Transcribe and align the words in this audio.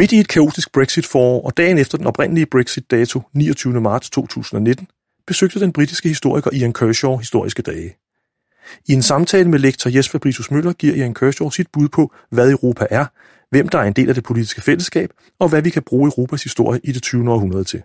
Midt 0.00 0.12
i 0.12 0.18
et 0.18 0.28
kaotisk 0.28 0.72
Brexit-forår 0.72 1.46
og 1.46 1.56
dagen 1.56 1.78
efter 1.78 1.98
den 1.98 2.06
oprindelige 2.06 2.46
Brexit-dato 2.46 3.22
29. 3.32 3.80
marts 3.80 4.10
2019, 4.10 4.86
besøgte 5.26 5.60
den 5.60 5.72
britiske 5.72 6.08
historiker 6.08 6.50
Ian 6.52 6.72
Kershaw 6.72 7.16
historiske 7.16 7.62
dage. 7.62 7.96
I 8.88 8.92
en 8.92 9.02
samtale 9.02 9.48
med 9.48 9.58
lektor 9.58 9.90
Jesper 9.90 10.12
Fabricius 10.12 10.50
Møller 10.50 10.72
giver 10.72 10.94
Ian 10.94 11.14
Kershaw 11.14 11.50
sit 11.50 11.66
bud 11.72 11.88
på, 11.88 12.12
hvad 12.30 12.50
Europa 12.50 12.86
er, 12.90 13.06
hvem 13.50 13.68
der 13.68 13.78
er 13.78 13.82
en 13.82 13.92
del 13.92 14.08
af 14.08 14.14
det 14.14 14.24
politiske 14.24 14.60
fællesskab, 14.60 15.10
og 15.38 15.48
hvad 15.48 15.62
vi 15.62 15.70
kan 15.70 15.82
bruge 15.82 16.06
Europas 16.06 16.42
historie 16.42 16.80
i 16.84 16.92
det 16.92 17.02
20. 17.02 17.30
århundrede 17.32 17.64
til. 17.64 17.82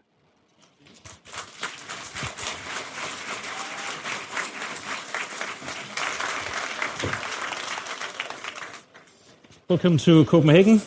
Welcome 9.69 9.97
to 9.97 10.23
Copenhagen, 10.23 10.81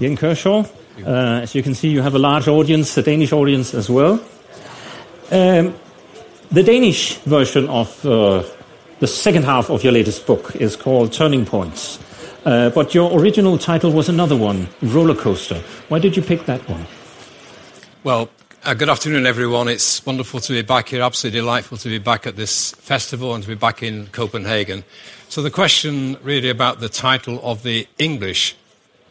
Ian 0.00 0.16
Kershaw. 0.16 0.64
Uh, 1.04 1.40
as 1.42 1.54
you 1.54 1.62
can 1.62 1.74
see, 1.74 1.88
you 1.88 2.02
have 2.02 2.14
a 2.14 2.18
large 2.18 2.48
audience, 2.48 2.96
a 2.96 3.02
Danish 3.02 3.32
audience 3.32 3.74
as 3.74 3.90
well. 3.90 4.14
Um, 5.30 5.74
the 6.50 6.62
Danish 6.62 7.16
version 7.18 7.68
of 7.68 8.04
uh, 8.06 8.44
the 9.00 9.06
second 9.06 9.44
half 9.44 9.70
of 9.70 9.82
your 9.82 9.92
latest 9.92 10.26
book 10.26 10.54
is 10.56 10.76
called 10.76 11.12
Turning 11.12 11.44
Points. 11.44 11.98
Uh, 12.44 12.70
but 12.70 12.94
your 12.94 13.18
original 13.18 13.56
title 13.56 13.90
was 13.90 14.08
another 14.08 14.36
one, 14.36 14.68
Roller 14.82 15.14
Coaster. 15.14 15.60
Why 15.88 15.98
did 15.98 16.16
you 16.16 16.22
pick 16.22 16.44
that 16.46 16.60
one? 16.68 16.86
Well, 18.04 18.28
uh, 18.64 18.74
good 18.74 18.88
afternoon, 18.88 19.26
everyone. 19.26 19.68
It's 19.68 20.04
wonderful 20.04 20.40
to 20.40 20.52
be 20.52 20.62
back 20.62 20.90
here. 20.90 21.02
Absolutely 21.02 21.40
delightful 21.40 21.78
to 21.78 21.88
be 21.88 21.98
back 21.98 22.26
at 22.26 22.36
this 22.36 22.72
festival 22.72 23.34
and 23.34 23.42
to 23.42 23.48
be 23.48 23.54
back 23.54 23.82
in 23.82 24.08
Copenhagen. 24.08 24.84
So, 25.28 25.42
the 25.42 25.50
question 25.50 26.18
really 26.22 26.50
about 26.50 26.80
the 26.80 26.88
title 26.88 27.40
of 27.42 27.62
the 27.62 27.88
English 27.98 28.56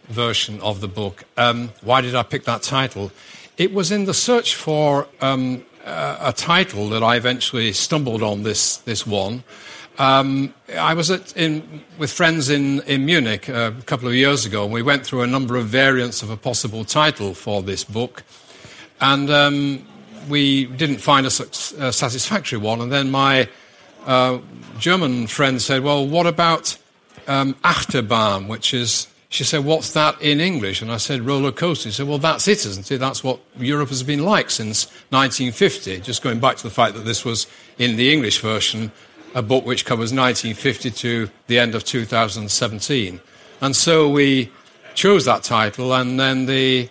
version 0.05 0.59
of 0.61 0.81
the 0.81 0.87
book 0.87 1.23
um, 1.37 1.71
why 1.81 2.01
did 2.01 2.15
I 2.15 2.23
pick 2.23 2.43
that 2.45 2.61
title? 2.61 3.11
It 3.57 3.73
was 3.73 3.91
in 3.91 4.05
the 4.05 4.13
search 4.13 4.55
for 4.55 5.07
um, 5.21 5.63
a 5.85 6.33
title 6.35 6.89
that 6.89 7.03
I 7.03 7.15
eventually 7.15 7.73
stumbled 7.73 8.23
on 8.23 8.43
this, 8.43 8.77
this 8.77 9.05
one. 9.05 9.43
Um, 9.99 10.53
I 10.75 10.95
was 10.95 11.11
at, 11.11 11.37
in, 11.37 11.83
with 11.99 12.11
friends 12.11 12.49
in, 12.49 12.81
in 12.81 13.05
Munich 13.05 13.47
uh, 13.47 13.71
a 13.77 13.81
couple 13.83 14.07
of 14.07 14.15
years 14.15 14.45
ago, 14.45 14.63
and 14.63 14.73
we 14.73 14.81
went 14.81 15.05
through 15.05 15.21
a 15.21 15.27
number 15.27 15.55
of 15.55 15.67
variants 15.67 16.23
of 16.23 16.31
a 16.31 16.37
possible 16.37 16.83
title 16.83 17.33
for 17.35 17.61
this 17.61 17.83
book. 17.83 18.23
And 18.99 19.29
um, 19.29 19.85
we 20.29 20.65
didn't 20.65 20.97
find 20.97 21.25
a, 21.25 21.29
a, 21.29 21.93
satisfactory 21.93 22.57
one. 22.57 22.81
And 22.81 22.91
then 22.91 23.11
my 23.11 23.49
uh, 24.05 24.39
German 24.79 25.27
friend 25.27 25.61
said, 25.61 25.83
Well, 25.83 26.07
what 26.07 26.25
about 26.25 26.77
um, 27.27 27.53
Achterbahn, 27.63 28.47
which 28.47 28.73
is 28.73 29.07
she 29.34 29.44
said, 29.44 29.66
What's 29.66 29.94
that 29.94 30.22
in 30.22 30.39
English? 30.39 30.81
And 30.81 30.92
I 30.92 30.98
said, 30.98 31.22
Roller 31.22 31.52
coaster. 31.52 31.89
She 31.89 31.95
said, 31.95 32.08
Well, 32.08 32.20
that's 32.20 32.48
it, 32.48 32.66
isn't 32.66 32.92
it? 32.92 33.00
That's 33.00 33.23
what 33.23 33.39
Europe 33.58 33.89
has 33.89 34.03
been 34.03 34.23
like 34.23 34.52
since 34.52 34.86
1950. 35.09 36.02
Just 36.02 36.22
going 36.22 36.39
back 36.39 36.58
to 36.58 36.64
the 36.64 36.70
fact 36.70 36.94
that 36.94 37.06
this 37.06 37.26
was 37.26 37.48
in 37.80 37.95
the 37.95 38.14
English 38.14 38.39
version 38.42 38.92
a 39.34 39.42
book 39.42 39.66
which 39.66 39.86
covers 39.86 40.14
1950 40.14 40.92
to 40.92 41.30
the 41.48 41.58
end 41.58 41.73
of 41.73 41.84
2017. 41.84 43.20
And 43.61 43.76
so 43.76 44.08
we 44.08 44.52
chose 44.94 45.26
that 45.26 45.42
title, 45.42 45.94
and 45.95 46.20
then 46.20 46.45
the 46.45 46.89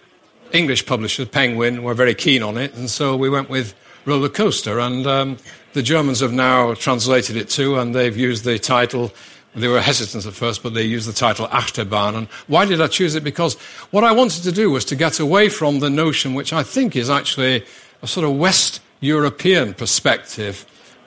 English 0.53 0.85
publisher, 0.85 1.25
Penguin, 1.25 1.85
were 1.85 1.95
very 1.95 2.15
keen 2.15 2.43
on 2.43 2.57
it, 2.57 2.75
and 2.75 2.91
so 2.91 3.17
we 3.17 3.31
went 3.31 3.49
with 3.51 3.73
Roller 4.05 4.29
Coaster. 4.29 4.81
And 4.81 5.07
um, 5.07 5.37
the 5.75 5.83
Germans 5.83 6.19
have 6.19 6.33
now 6.33 6.75
translated 6.75 7.37
it 7.37 7.49
too, 7.49 7.79
and 7.79 7.95
they've 7.95 8.17
used 8.17 8.45
the 8.45 8.59
title. 8.59 9.13
They 9.55 9.69
were 9.69 9.83
hesitant 9.83 10.25
at 10.25 10.33
first, 10.33 10.63
but 10.63 10.73
they 10.73 10.83
used 10.83 11.07
the 11.07 11.13
title 11.13 11.47
Achterbahn. 11.49 12.17
And 12.17 12.27
why 12.47 12.65
did 12.65 12.81
I 12.81 12.87
choose 12.87 13.15
it? 13.15 13.23
Because 13.23 13.55
what 13.91 14.03
I 14.03 14.13
wanted 14.13 14.45
to 14.45 14.53
do 14.53 14.71
was 14.71 14.85
to 14.87 14.97
get 14.97 15.21
away 15.21 15.51
from 15.51 15.81
the 15.81 15.91
notion, 15.91 16.33
which 16.33 16.53
I 16.53 16.63
think 16.63 16.97
is 16.97 17.11
actually 17.11 17.65
a 18.01 18.07
sort 18.07 18.25
of 18.25 18.37
West 18.37 18.81
European 19.01 19.75
perspective 19.75 20.65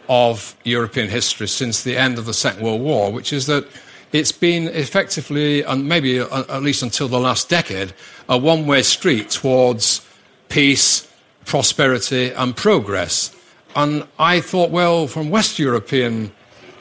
of 0.08 0.56
European 0.64 1.10
history 1.10 1.48
since 1.48 1.84
the 1.84 1.98
end 1.98 2.20
of 2.20 2.26
the 2.26 2.34
Second 2.34 2.64
World 2.64 2.82
War, 2.82 3.12
which 3.12 3.34
is 3.34 3.48
that 3.48 3.68
it's 4.12 4.32
been 4.32 4.68
effectively, 4.68 5.64
and 5.64 5.90
maybe 5.90 6.20
uh, 6.20 6.44
at 6.48 6.62
least 6.62 6.84
until 6.84 7.08
the 7.08 7.20
last 7.20 7.50
decade, 7.50 7.94
a 8.30 8.38
one 8.38 8.68
way 8.68 8.82
street 8.84 9.30
towards 9.30 10.06
peace, 10.50 11.08
prosperity, 11.46 12.32
and 12.32 12.56
progress. 12.56 13.36
And 13.76 14.08
I 14.20 14.40
thought, 14.40 14.70
well, 14.70 15.08
from 15.08 15.32
West 15.32 15.60
European, 15.60 16.32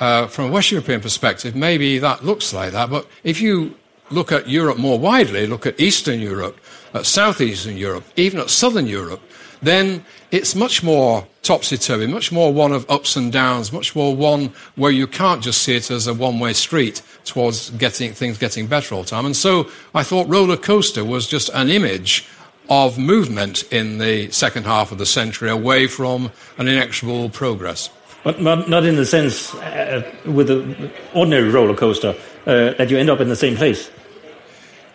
uh, 0.00 0.27
from 0.27 0.47
a 0.47 0.50
West 0.50 0.71
European 0.71 1.00
perspective, 1.00 1.55
maybe 1.55 1.99
that 1.99 2.25
looks 2.25 2.53
like 2.53 2.72
that. 2.72 2.91
But 2.91 3.06
if 3.22 3.41
you 3.41 3.75
look 4.10 4.32
at 4.32 4.49
Europe 4.49 4.78
more 4.78 4.99
widely, 4.99 5.47
look 5.47 5.66
at 5.66 5.78
Eastern 5.81 6.21
Europe, 6.21 6.59
at 6.93 7.06
Southeastern 7.06 7.77
Europe, 7.77 8.05
even 8.16 8.41
at 8.41 8.50
Southern 8.50 8.87
Europe, 8.87 9.21
then 9.62 10.05
it's 10.31 10.55
much 10.55 10.82
more 10.82 11.27
topsy 11.43 11.77
turvy, 11.77 12.06
much 12.06 12.32
more 12.32 12.53
one 12.53 12.72
of 12.72 12.88
ups 12.91 13.16
and 13.16 13.32
downs, 13.32 13.72
much 13.72 13.94
more 13.97 14.15
one 14.15 14.53
where 14.77 14.91
you 14.91 15.06
can't 15.06 15.43
just 15.43 15.62
see 15.62 15.77
it 15.77 15.91
as 15.91 16.06
a 16.06 16.15
one 16.15 16.38
way 16.38 16.53
street 16.53 17.03
towards 17.25 17.71
getting 17.71 18.12
things 18.12 18.38
getting 18.38 18.66
better 18.66 18.94
all 18.94 19.03
the 19.03 19.09
time. 19.09 19.26
And 19.26 19.37
so 19.37 19.69
I 19.94 20.03
thought 20.03 20.28
roller 20.28 20.56
coaster 20.56 21.05
was 21.05 21.26
just 21.26 21.50
an 21.55 21.69
image 21.69 22.26
of 22.69 22.99
movement 22.99 23.62
in 23.72 23.99
the 23.99 24.31
second 24.31 24.65
half 24.65 24.91
of 24.91 24.99
the 24.99 25.06
century 25.06 25.50
away 25.50 25.87
from 25.87 26.32
an 26.59 26.66
inexorable 26.66 27.28
progress. 27.28 27.91
But 28.24 28.40
not, 28.40 28.84
in 28.84 28.96
the 28.96 29.04
sense 29.04 29.54
uh, 29.54 30.02
with 30.24 30.50
an 30.50 30.90
ordinary 31.12 31.50
roller 31.50 31.76
coaster 31.76 32.16
uh, 32.46 32.72
that 32.72 32.90
you 32.90 32.96
end 32.96 33.10
up 33.10 33.20
in 33.20 33.28
the 33.28 33.36
same 33.36 33.54
place. 33.54 33.90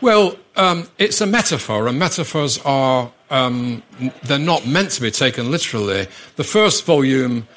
Well, 0.01 0.35
um, 0.55 0.87
it's 0.97 1.21
a 1.21 1.27
metaphor, 1.27 1.87
and 1.87 1.99
metaphors 1.99 2.57
are 2.65 3.11
um, 3.29 3.83
they're 4.23 4.39
not 4.39 4.65
meant 4.65 4.91
to 4.91 5.01
be 5.01 5.11
taken 5.11 5.51
literally. 5.51 6.07
The 6.37 6.43
first 6.43 6.85
volume 6.85 7.47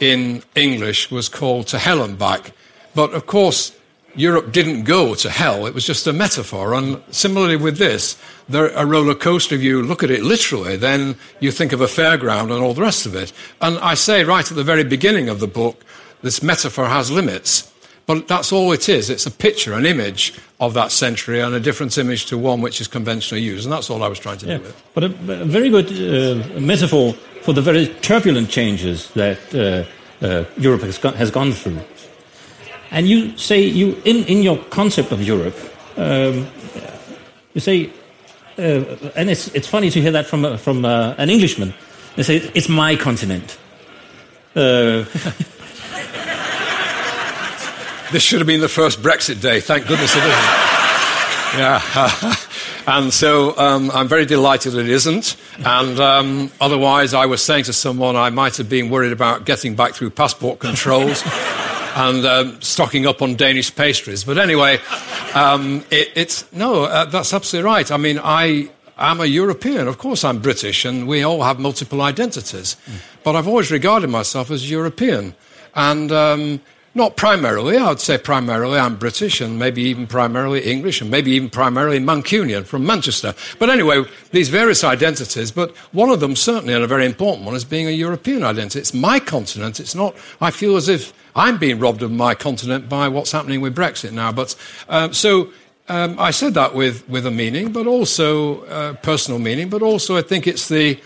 in 0.00 0.42
English 0.54 1.10
was 1.10 1.28
called 1.28 1.66
To 1.68 1.78
Hell 1.78 2.02
and 2.02 2.18
Back, 2.18 2.52
but 2.94 3.12
of 3.12 3.26
course 3.26 3.72
Europe 4.14 4.52
didn't 4.52 4.84
go 4.84 5.14
to 5.14 5.30
hell. 5.30 5.66
It 5.66 5.74
was 5.74 5.84
just 5.84 6.06
a 6.06 6.12
metaphor. 6.12 6.74
And 6.74 7.00
similarly 7.10 7.56
with 7.56 7.78
this, 7.78 8.16
there, 8.48 8.68
a 8.68 8.84
roller 8.84 9.14
coaster, 9.14 9.54
if 9.54 9.62
you 9.62 9.82
look 9.82 10.02
at 10.02 10.10
it 10.10 10.22
literally, 10.22 10.76
then 10.76 11.16
you 11.40 11.52
think 11.52 11.72
of 11.72 11.80
a 11.80 11.86
fairground 11.86 12.52
and 12.52 12.62
all 12.62 12.74
the 12.74 12.82
rest 12.82 13.06
of 13.06 13.14
it. 13.14 13.32
And 13.60 13.78
I 13.78 13.94
say 13.94 14.24
right 14.24 14.50
at 14.50 14.56
the 14.56 14.64
very 14.64 14.84
beginning 14.84 15.28
of 15.28 15.40
the 15.40 15.46
book, 15.46 15.84
this 16.22 16.42
metaphor 16.42 16.86
has 16.86 17.10
limits. 17.10 17.72
But 18.06 18.26
that's 18.26 18.52
all 18.52 18.72
it 18.72 18.88
is. 18.88 19.10
It's 19.10 19.26
a 19.26 19.30
picture, 19.30 19.74
an 19.74 19.84
image 19.84 20.32
of 20.60 20.72
that 20.72 20.92
century, 20.92 21.40
and 21.40 21.54
a 21.54 21.60
different 21.60 21.96
image 21.98 22.24
to 22.26 22.38
one 22.38 22.62
which 22.62 22.80
is 22.80 22.88
conventionally 22.88 23.42
used. 23.42 23.66
And 23.66 23.72
that's 23.72 23.90
all 23.90 24.02
I 24.02 24.08
was 24.08 24.18
trying 24.18 24.38
to 24.38 24.46
yeah. 24.46 24.56
do 24.56 24.62
with 24.62 24.70
it. 24.70 24.84
But 24.94 25.04
a, 25.04 25.42
a 25.42 25.44
very 25.44 25.68
good 25.68 25.92
uh, 25.92 26.58
metaphor 26.58 27.12
for 27.42 27.52
the 27.52 27.60
very 27.60 27.88
turbulent 28.00 28.48
changes 28.48 29.10
that 29.10 29.38
uh, 29.54 30.24
uh, 30.24 30.44
Europe 30.56 30.80
has, 30.82 30.96
gone, 30.96 31.14
has 31.14 31.30
gone 31.30 31.52
through. 31.52 31.80
And 32.90 33.08
you 33.08 33.36
say, 33.36 33.60
you 33.60 34.00
in, 34.04 34.24
in 34.24 34.42
your 34.42 34.58
concept 34.70 35.12
of 35.12 35.22
Europe, 35.22 35.56
um, 35.96 36.46
you 37.54 37.60
say, 37.60 37.90
uh, 38.58 39.10
and 39.14 39.30
it's, 39.30 39.48
it's 39.54 39.68
funny 39.68 39.90
to 39.90 40.00
hear 40.00 40.12
that 40.12 40.26
from, 40.26 40.58
from 40.58 40.84
uh, 40.84 41.14
an 41.18 41.30
Englishman. 41.30 41.74
They 42.16 42.22
say, 42.22 42.36
it's 42.54 42.68
my 42.68 42.96
continent. 42.96 43.58
Uh, 44.56 45.04
This 48.10 48.22
should 48.22 48.38
have 48.38 48.46
been 48.46 48.62
the 48.62 48.70
first 48.70 49.02
Brexit 49.02 49.42
day. 49.42 49.60
Thank 49.60 49.86
goodness 49.86 50.16
it 50.16 50.20
isn't. 50.20 50.32
yeah. 51.58 52.34
and 52.86 53.12
so 53.12 53.54
um, 53.58 53.90
I'm 53.90 54.08
very 54.08 54.24
delighted 54.24 54.74
it 54.76 54.88
isn't. 54.88 55.36
And 55.58 56.00
um, 56.00 56.50
otherwise, 56.58 57.12
I 57.12 57.26
was 57.26 57.42
saying 57.42 57.64
to 57.64 57.74
someone 57.74 58.16
I 58.16 58.30
might 58.30 58.56
have 58.56 58.70
been 58.70 58.88
worried 58.88 59.12
about 59.12 59.44
getting 59.44 59.76
back 59.76 59.92
through 59.92 60.10
passport 60.10 60.58
controls. 60.58 61.22
And 61.94 62.24
um, 62.26 62.60
stocking 62.60 63.06
up 63.06 63.22
on 63.22 63.34
Danish 63.34 63.74
pastries. 63.74 64.24
But 64.24 64.38
anyway, 64.38 64.78
um, 65.34 65.84
it, 65.90 66.10
it's 66.14 66.50
no, 66.52 66.84
uh, 66.84 67.04
that's 67.06 67.32
absolutely 67.32 67.70
right. 67.70 67.90
I 67.90 67.96
mean, 67.96 68.20
I 68.22 68.70
am 68.98 69.20
a 69.20 69.26
European. 69.26 69.88
Of 69.88 69.98
course, 69.98 70.24
I'm 70.24 70.40
British, 70.40 70.84
and 70.84 71.06
we 71.06 71.22
all 71.22 71.42
have 71.42 71.58
multiple 71.58 72.02
identities. 72.02 72.76
Mm. 72.86 72.94
But 73.24 73.36
I've 73.36 73.48
always 73.48 73.70
regarded 73.70 74.10
myself 74.10 74.50
as 74.50 74.70
European, 74.70 75.34
and 75.74 76.12
um, 76.12 76.60
not 76.94 77.16
primarily, 77.16 77.76
I 77.76 77.88
would 77.88 78.00
say 78.00 78.18
primarily 78.18 78.78
I'm 78.78 78.96
British 78.96 79.40
and 79.40 79.58
maybe 79.58 79.82
even 79.82 80.06
primarily 80.06 80.60
English 80.62 81.00
and 81.00 81.10
maybe 81.10 81.30
even 81.32 81.50
primarily 81.50 82.00
Mancunian 82.00 82.64
from 82.64 82.86
Manchester. 82.86 83.34
But 83.58 83.70
anyway, 83.70 84.04
these 84.32 84.48
various 84.48 84.82
identities, 84.82 85.52
but 85.52 85.76
one 85.92 86.10
of 86.10 86.20
them 86.20 86.34
certainly, 86.34 86.74
and 86.74 86.82
a 86.82 86.88
very 86.88 87.06
important 87.06 87.46
one, 87.46 87.54
is 87.54 87.64
being 87.64 87.86
a 87.86 87.92
European 87.92 88.42
identity. 88.42 88.80
It's 88.80 88.94
my 88.94 89.20
continent. 89.20 89.80
It's 89.80 89.94
not, 89.94 90.16
I 90.40 90.50
feel 90.50 90.76
as 90.76 90.88
if 90.88 91.12
I'm 91.36 91.58
being 91.58 91.78
robbed 91.78 92.02
of 92.02 92.10
my 92.10 92.34
continent 92.34 92.88
by 92.88 93.08
what's 93.08 93.32
happening 93.32 93.60
with 93.60 93.76
Brexit 93.76 94.12
now. 94.12 94.32
But 94.32 94.56
um, 94.88 95.12
so 95.12 95.50
um, 95.88 96.18
I 96.18 96.32
said 96.32 96.54
that 96.54 96.74
with, 96.74 97.08
with 97.08 97.26
a 97.26 97.30
meaning, 97.30 97.72
but 97.72 97.86
also 97.86 98.64
uh, 98.64 98.94
personal 98.94 99.38
meaning, 99.38 99.68
but 99.68 99.82
also 99.82 100.16
I 100.16 100.22
think 100.22 100.46
it's 100.46 100.68
the 100.68 100.98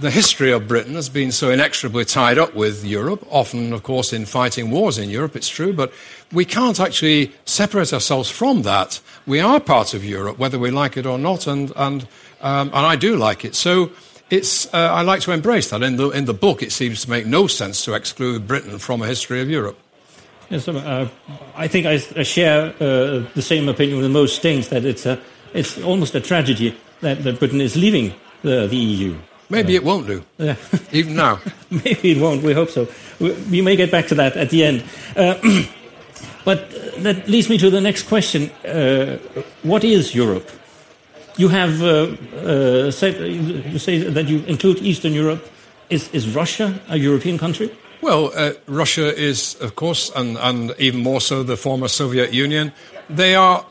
the 0.00 0.10
history 0.10 0.50
of 0.50 0.66
Britain 0.66 0.94
has 0.94 1.08
been 1.08 1.30
so 1.30 1.50
inexorably 1.50 2.04
tied 2.04 2.38
up 2.38 2.54
with 2.54 2.84
Europe, 2.84 3.24
often, 3.30 3.72
of 3.72 3.82
course, 3.82 4.12
in 4.12 4.26
fighting 4.26 4.70
wars 4.70 4.98
in 4.98 5.08
Europe, 5.08 5.36
it's 5.36 5.48
true, 5.48 5.72
but 5.72 5.92
we 6.32 6.44
can't 6.44 6.80
actually 6.80 7.32
separate 7.44 7.92
ourselves 7.92 8.28
from 8.28 8.62
that. 8.62 9.00
We 9.26 9.40
are 9.40 9.60
part 9.60 9.94
of 9.94 10.04
Europe, 10.04 10.38
whether 10.38 10.58
we 10.58 10.70
like 10.70 10.96
it 10.96 11.06
or 11.06 11.18
not, 11.18 11.46
and, 11.46 11.72
and, 11.76 12.02
um, 12.40 12.68
and 12.68 12.86
I 12.86 12.96
do 12.96 13.16
like 13.16 13.44
it. 13.44 13.54
So 13.54 13.90
it's, 14.30 14.72
uh, 14.74 14.78
I 14.78 15.02
like 15.02 15.20
to 15.22 15.32
embrace 15.32 15.70
that. 15.70 15.82
In 15.82 15.96
the, 15.96 16.10
in 16.10 16.24
the 16.24 16.34
book, 16.34 16.62
it 16.62 16.72
seems 16.72 17.04
to 17.04 17.10
make 17.10 17.26
no 17.26 17.46
sense 17.46 17.84
to 17.84 17.94
exclude 17.94 18.48
Britain 18.48 18.78
from 18.78 19.00
a 19.02 19.06
history 19.06 19.40
of 19.40 19.48
Europe. 19.48 19.78
Yes, 20.50 20.68
uh, 20.68 21.08
I 21.56 21.68
think 21.68 21.86
I, 21.86 21.94
I 22.16 22.22
share 22.22 22.74
uh, 22.80 23.24
the 23.34 23.42
same 23.42 23.68
opinion 23.68 23.98
with 24.00 24.10
most 24.10 24.42
things 24.42 24.68
that 24.68 24.84
it's, 24.84 25.06
a, 25.06 25.20
it's 25.54 25.80
almost 25.82 26.14
a 26.14 26.20
tragedy 26.20 26.76
that, 27.00 27.22
that 27.22 27.38
Britain 27.38 27.60
is 27.60 27.76
leaving 27.76 28.12
the, 28.42 28.66
the 28.66 28.76
EU. 28.76 29.16
Maybe 29.50 29.74
it 29.74 29.84
won't 29.84 30.06
do, 30.06 30.22
Yeah. 30.38 30.56
even 30.92 31.14
now. 31.14 31.38
Maybe 31.70 32.12
it 32.12 32.20
won't. 32.20 32.42
We 32.42 32.54
hope 32.54 32.70
so. 32.70 32.86
We, 33.20 33.32
we 33.50 33.62
may 33.62 33.76
get 33.76 33.90
back 33.90 34.08
to 34.08 34.14
that 34.14 34.36
at 34.36 34.50
the 34.50 34.64
end. 34.64 34.84
Uh, 35.16 35.34
but 36.44 36.70
that 37.02 37.28
leads 37.28 37.48
me 37.48 37.58
to 37.58 37.70
the 37.70 37.80
next 37.80 38.08
question. 38.08 38.50
Uh, 38.64 39.18
what 39.62 39.84
is 39.84 40.14
Europe? 40.14 40.50
You 41.36 41.48
have 41.48 41.82
uh, 41.82 42.16
uh, 42.36 42.90
said, 42.90 43.20
you 43.20 43.78
say 43.78 43.98
that 43.98 44.28
you 44.28 44.38
include 44.46 44.78
Eastern 44.78 45.12
Europe. 45.12 45.44
Is, 45.90 46.08
is 46.12 46.34
Russia 46.34 46.80
a 46.88 46.96
European 46.96 47.38
country? 47.38 47.70
Well, 48.00 48.32
uh, 48.34 48.52
Russia 48.66 49.14
is, 49.14 49.56
of 49.60 49.76
course, 49.76 50.10
and, 50.14 50.36
and 50.38 50.74
even 50.78 51.00
more 51.00 51.20
so 51.20 51.42
the 51.42 51.56
former 51.56 51.88
Soviet 51.88 52.32
Union. 52.32 52.72
They 53.10 53.34
are 53.34 53.64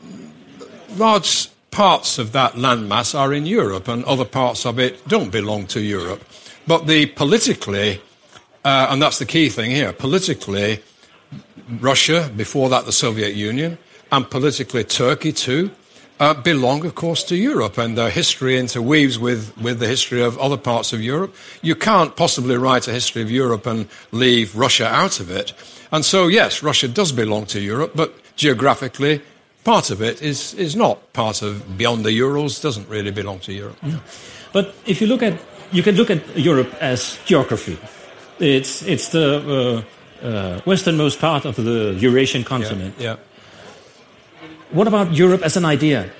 large 0.96 1.48
parts 1.74 2.18
of 2.18 2.30
that 2.30 2.52
landmass 2.52 3.18
are 3.18 3.34
in 3.34 3.46
Europe, 3.46 3.88
and 3.88 4.04
other 4.04 4.24
parts 4.24 4.64
of 4.64 4.78
it 4.78 5.06
don't 5.08 5.32
belong 5.32 5.66
to 5.66 5.80
Europe. 5.80 6.24
But 6.68 6.86
the 6.86 7.06
politically, 7.06 8.00
uh, 8.64 8.86
and 8.90 9.02
that's 9.02 9.18
the 9.18 9.26
key 9.26 9.48
thing 9.48 9.72
here, 9.72 9.92
politically, 9.92 10.80
Russia, 11.80 12.30
before 12.36 12.68
that 12.68 12.86
the 12.86 12.92
Soviet 12.92 13.34
Union, 13.34 13.76
and 14.12 14.30
politically 14.30 14.84
Turkey 14.84 15.32
too, 15.32 15.72
uh, 16.20 16.32
belong, 16.34 16.86
of 16.86 16.94
course, 16.94 17.24
to 17.24 17.34
Europe, 17.34 17.76
and 17.76 17.98
their 17.98 18.10
history 18.10 18.56
interweaves 18.56 19.18
with, 19.18 19.52
with 19.58 19.80
the 19.80 19.88
history 19.88 20.22
of 20.22 20.38
other 20.38 20.56
parts 20.56 20.92
of 20.92 21.02
Europe. 21.02 21.34
You 21.60 21.74
can't 21.74 22.14
possibly 22.14 22.56
write 22.56 22.86
a 22.86 22.92
history 22.92 23.22
of 23.22 23.32
Europe 23.32 23.66
and 23.66 23.88
leave 24.12 24.54
Russia 24.54 24.86
out 24.86 25.18
of 25.18 25.28
it. 25.28 25.52
And 25.90 26.04
so, 26.04 26.28
yes, 26.28 26.62
Russia 26.62 26.86
does 26.86 27.10
belong 27.10 27.46
to 27.46 27.58
Europe, 27.58 27.92
but 27.96 28.14
geographically, 28.36 29.22
part 29.64 29.90
of 29.90 30.00
it 30.00 30.22
is, 30.22 30.54
is 30.54 30.76
not 30.76 31.12
part 31.12 31.42
of 31.42 31.76
beyond 31.76 32.04
the 32.04 32.12
Urals, 32.12 32.60
doesn't 32.60 32.88
really 32.88 33.10
belong 33.10 33.40
to 33.40 33.52
Europe. 33.52 33.76
But 34.52 34.74
if 34.86 35.00
you 35.00 35.06
look 35.08 35.22
at, 35.22 35.34
you 35.72 35.82
can 35.82 35.96
look 35.96 36.10
at 36.10 36.20
Europe 36.36 36.72
as 36.80 37.18
geography. 37.24 37.78
It's, 38.38 38.82
it's 38.82 39.08
the 39.08 39.84
uh, 40.22 40.26
uh, 40.26 40.60
westernmost 40.64 41.20
part 41.20 41.44
of 41.44 41.56
the 41.56 41.96
Eurasian 41.98 42.44
continent. 42.44 42.94
Yeah. 42.98 43.16
What 44.70 44.88
about 44.88 45.12
Europe 45.14 45.42
as 45.42 45.56
an 45.56 45.64
idea? 45.64 46.10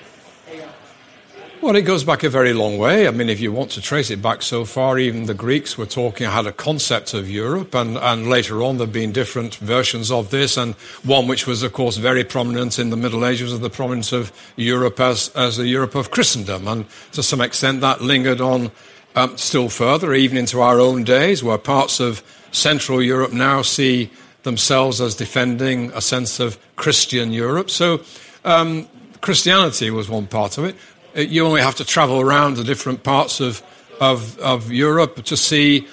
Well, 1.65 1.75
it 1.75 1.81
goes 1.81 2.03
back 2.03 2.21
a 2.21 2.29
very 2.29 2.53
long 2.53 2.77
way. 2.77 3.07
I 3.07 3.11
mean, 3.11 3.27
if 3.27 3.39
you 3.39 3.51
want 3.51 3.71
to 3.71 3.81
trace 3.81 4.11
it 4.11 4.21
back 4.21 4.43
so 4.43 4.65
far, 4.65 4.99
even 4.99 5.25
the 5.25 5.33
Greeks 5.33 5.79
were 5.79 5.87
talking, 5.87 6.29
had 6.29 6.45
a 6.45 6.51
concept 6.51 7.15
of 7.15 7.27
Europe, 7.27 7.73
and, 7.73 7.97
and 7.97 8.29
later 8.29 8.61
on 8.61 8.77
there 8.77 8.85
have 8.85 8.93
been 8.93 9.11
different 9.11 9.55
versions 9.55 10.11
of 10.11 10.29
this, 10.29 10.57
and 10.57 10.75
one 11.03 11.27
which 11.27 11.47
was, 11.47 11.63
of 11.63 11.73
course, 11.73 11.97
very 11.97 12.23
prominent 12.23 12.77
in 12.77 12.91
the 12.91 12.95
Middle 12.95 13.25
Ages 13.25 13.51
was 13.51 13.61
the 13.61 13.71
prominence 13.71 14.11
of 14.11 14.31
Europe 14.55 14.99
as, 14.99 15.29
as 15.29 15.57
a 15.57 15.65
Europe 15.65 15.95
of 15.95 16.11
Christendom, 16.11 16.67
and 16.67 16.85
to 17.13 17.23
some 17.23 17.41
extent 17.41 17.81
that 17.81 17.99
lingered 17.99 18.41
on 18.41 18.69
um, 19.15 19.35
still 19.35 19.67
further, 19.67 20.13
even 20.13 20.37
into 20.37 20.61
our 20.61 20.79
own 20.79 21.03
days, 21.03 21.43
where 21.43 21.57
parts 21.57 21.99
of 21.99 22.21
Central 22.51 23.01
Europe 23.01 23.33
now 23.33 23.63
see 23.63 24.11
themselves 24.43 25.01
as 25.01 25.15
defending 25.15 25.91
a 25.93 26.01
sense 26.01 26.39
of 26.39 26.59
Christian 26.75 27.31
Europe. 27.31 27.71
So 27.71 28.01
um, 28.43 28.87
Christianity 29.21 29.89
was 29.89 30.07
one 30.07 30.27
part 30.27 30.59
of 30.59 30.65
it. 30.65 30.75
Uh, 31.15 31.21
You 31.21 31.45
only 31.45 31.61
have 31.61 31.75
to 31.75 31.85
travel 31.85 32.19
around 32.19 32.57
the 32.57 32.63
different 32.63 33.03
parts 33.03 33.39
of, 33.39 33.63
of, 33.99 34.37
of 34.39 34.71
Europe 34.71 35.23
to 35.23 35.37
see 35.37 35.87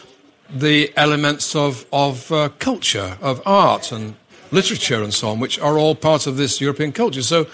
the 0.51 0.93
elements 0.97 1.55
of, 1.55 1.87
of 1.93 2.31
uh, 2.31 2.49
culture, 2.59 3.17
of 3.21 3.41
art 3.47 3.93
and 3.93 4.15
literature 4.51 5.03
and 5.03 5.15
so 5.15 5.29
on, 5.29 5.41
which 5.41 5.59
are 5.61 5.79
all 5.79 5.95
part 5.95 6.27
of 6.27 6.37
this 6.37 6.61
European 6.61 6.93
culture. 6.93 7.23
So 7.23 7.47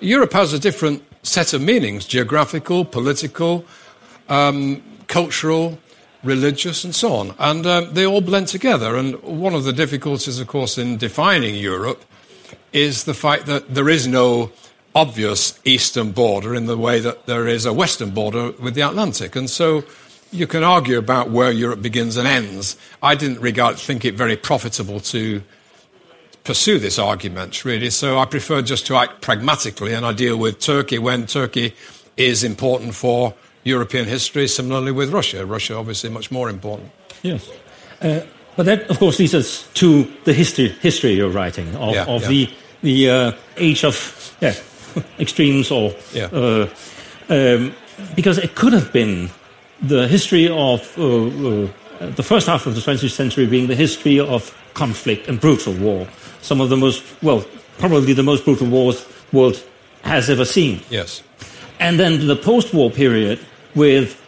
Europe 0.00 0.32
has 0.32 0.52
a 0.52 0.58
different 0.58 1.02
set 1.22 1.54
of 1.54 1.62
meanings 1.62 2.04
geographical, 2.04 2.84
political, 2.84 3.64
um, 4.28 4.82
cultural, 5.06 5.78
religious, 6.22 6.84
and 6.84 6.94
so 6.94 7.14
on. 7.14 7.34
And 7.38 7.66
um, 7.66 7.94
they 7.94 8.06
all 8.06 8.20
blend 8.20 8.48
together. 8.48 8.96
And 8.96 9.22
one 9.22 9.54
of 9.54 9.64
the 9.64 9.72
difficulties, 9.72 10.40
of 10.40 10.46
course, 10.46 10.76
in 10.76 10.98
defining 10.98 11.54
Europe 11.54 12.04
is 12.72 13.04
the 13.04 13.14
fact 13.14 13.46
that 13.46 13.74
there 13.74 13.88
is 13.88 14.06
no 14.06 14.50
obvious 14.94 15.58
eastern 15.64 16.12
border 16.12 16.54
in 16.54 16.66
the 16.66 16.76
way 16.76 17.00
that 17.00 17.26
there 17.26 17.48
is 17.48 17.66
a 17.66 17.72
western 17.72 18.10
border 18.10 18.52
with 18.52 18.74
the 18.74 18.82
Atlantic. 18.82 19.34
And 19.36 19.50
so 19.50 19.82
you 20.30 20.46
can 20.46 20.62
argue 20.64 20.98
about 20.98 21.30
where 21.30 21.50
Europe 21.50 21.82
begins 21.82 22.16
and 22.16 22.26
ends. 22.26 22.76
I 23.02 23.14
didn't 23.14 23.40
regard, 23.40 23.76
think 23.76 24.04
it 24.04 24.14
very 24.14 24.36
profitable 24.36 25.00
to 25.00 25.42
pursue 26.44 26.78
this 26.78 26.98
argument, 26.98 27.64
really. 27.64 27.90
So 27.90 28.18
I 28.18 28.24
prefer 28.26 28.62
just 28.62 28.86
to 28.86 28.96
act 28.96 29.20
pragmatically, 29.20 29.94
and 29.94 30.04
I 30.04 30.12
deal 30.12 30.36
with 30.36 30.60
Turkey 30.60 30.98
when 30.98 31.26
Turkey 31.26 31.74
is 32.16 32.44
important 32.44 32.94
for 32.94 33.34
European 33.64 34.06
history, 34.06 34.46
similarly 34.46 34.92
with 34.92 35.10
Russia. 35.10 35.46
Russia, 35.46 35.76
obviously, 35.76 36.10
much 36.10 36.30
more 36.30 36.50
important. 36.50 36.90
Yes. 37.22 37.50
Uh, 38.00 38.20
but 38.56 38.66
that, 38.66 38.90
of 38.90 38.98
course, 38.98 39.18
leads 39.18 39.34
us 39.34 39.66
to 39.74 40.06
the 40.24 40.32
history, 40.32 40.68
history 40.68 41.14
you're 41.14 41.30
writing 41.30 41.74
of, 41.76 41.94
Yeah, 41.94 42.04
of 42.04 42.22
yeah. 42.22 42.28
the, 42.28 42.50
the 42.82 43.10
uh, 43.10 43.32
age 43.56 43.84
of 43.84 44.36
yeah, 44.40 44.54
extremes, 45.18 45.70
or 45.70 45.94
Yeah. 46.12 46.26
uh, 46.32 46.66
um, 47.28 47.74
because 48.16 48.38
it 48.38 48.54
could 48.54 48.72
have 48.72 48.92
been 48.92 49.30
the 49.82 50.06
history 50.08 50.48
of 50.48 50.80
uh, 50.98 51.04
uh, 51.04 51.68
the 52.16 52.22
first 52.22 52.46
half 52.46 52.66
of 52.66 52.74
the 52.74 52.80
20th 52.80 53.10
century 53.10 53.46
being 53.46 53.66
the 53.68 53.74
history 53.74 54.18
of 54.18 54.52
conflict 54.74 55.28
and 55.28 55.40
brutal 55.40 55.72
war. 55.74 56.06
Some 56.42 56.60
of 56.60 56.68
the 56.68 56.76
most, 56.76 57.02
well, 57.22 57.44
probably 57.78 58.12
the 58.12 58.22
most 58.22 58.44
brutal 58.44 58.66
wars 58.68 59.04
the 59.30 59.36
world 59.38 59.62
has 60.02 60.28
ever 60.28 60.44
seen. 60.44 60.80
Yes. 60.90 61.22
And 61.80 61.98
then 61.98 62.26
the 62.26 62.36
post-war 62.36 62.90
period 62.90 63.38
with 63.74 64.20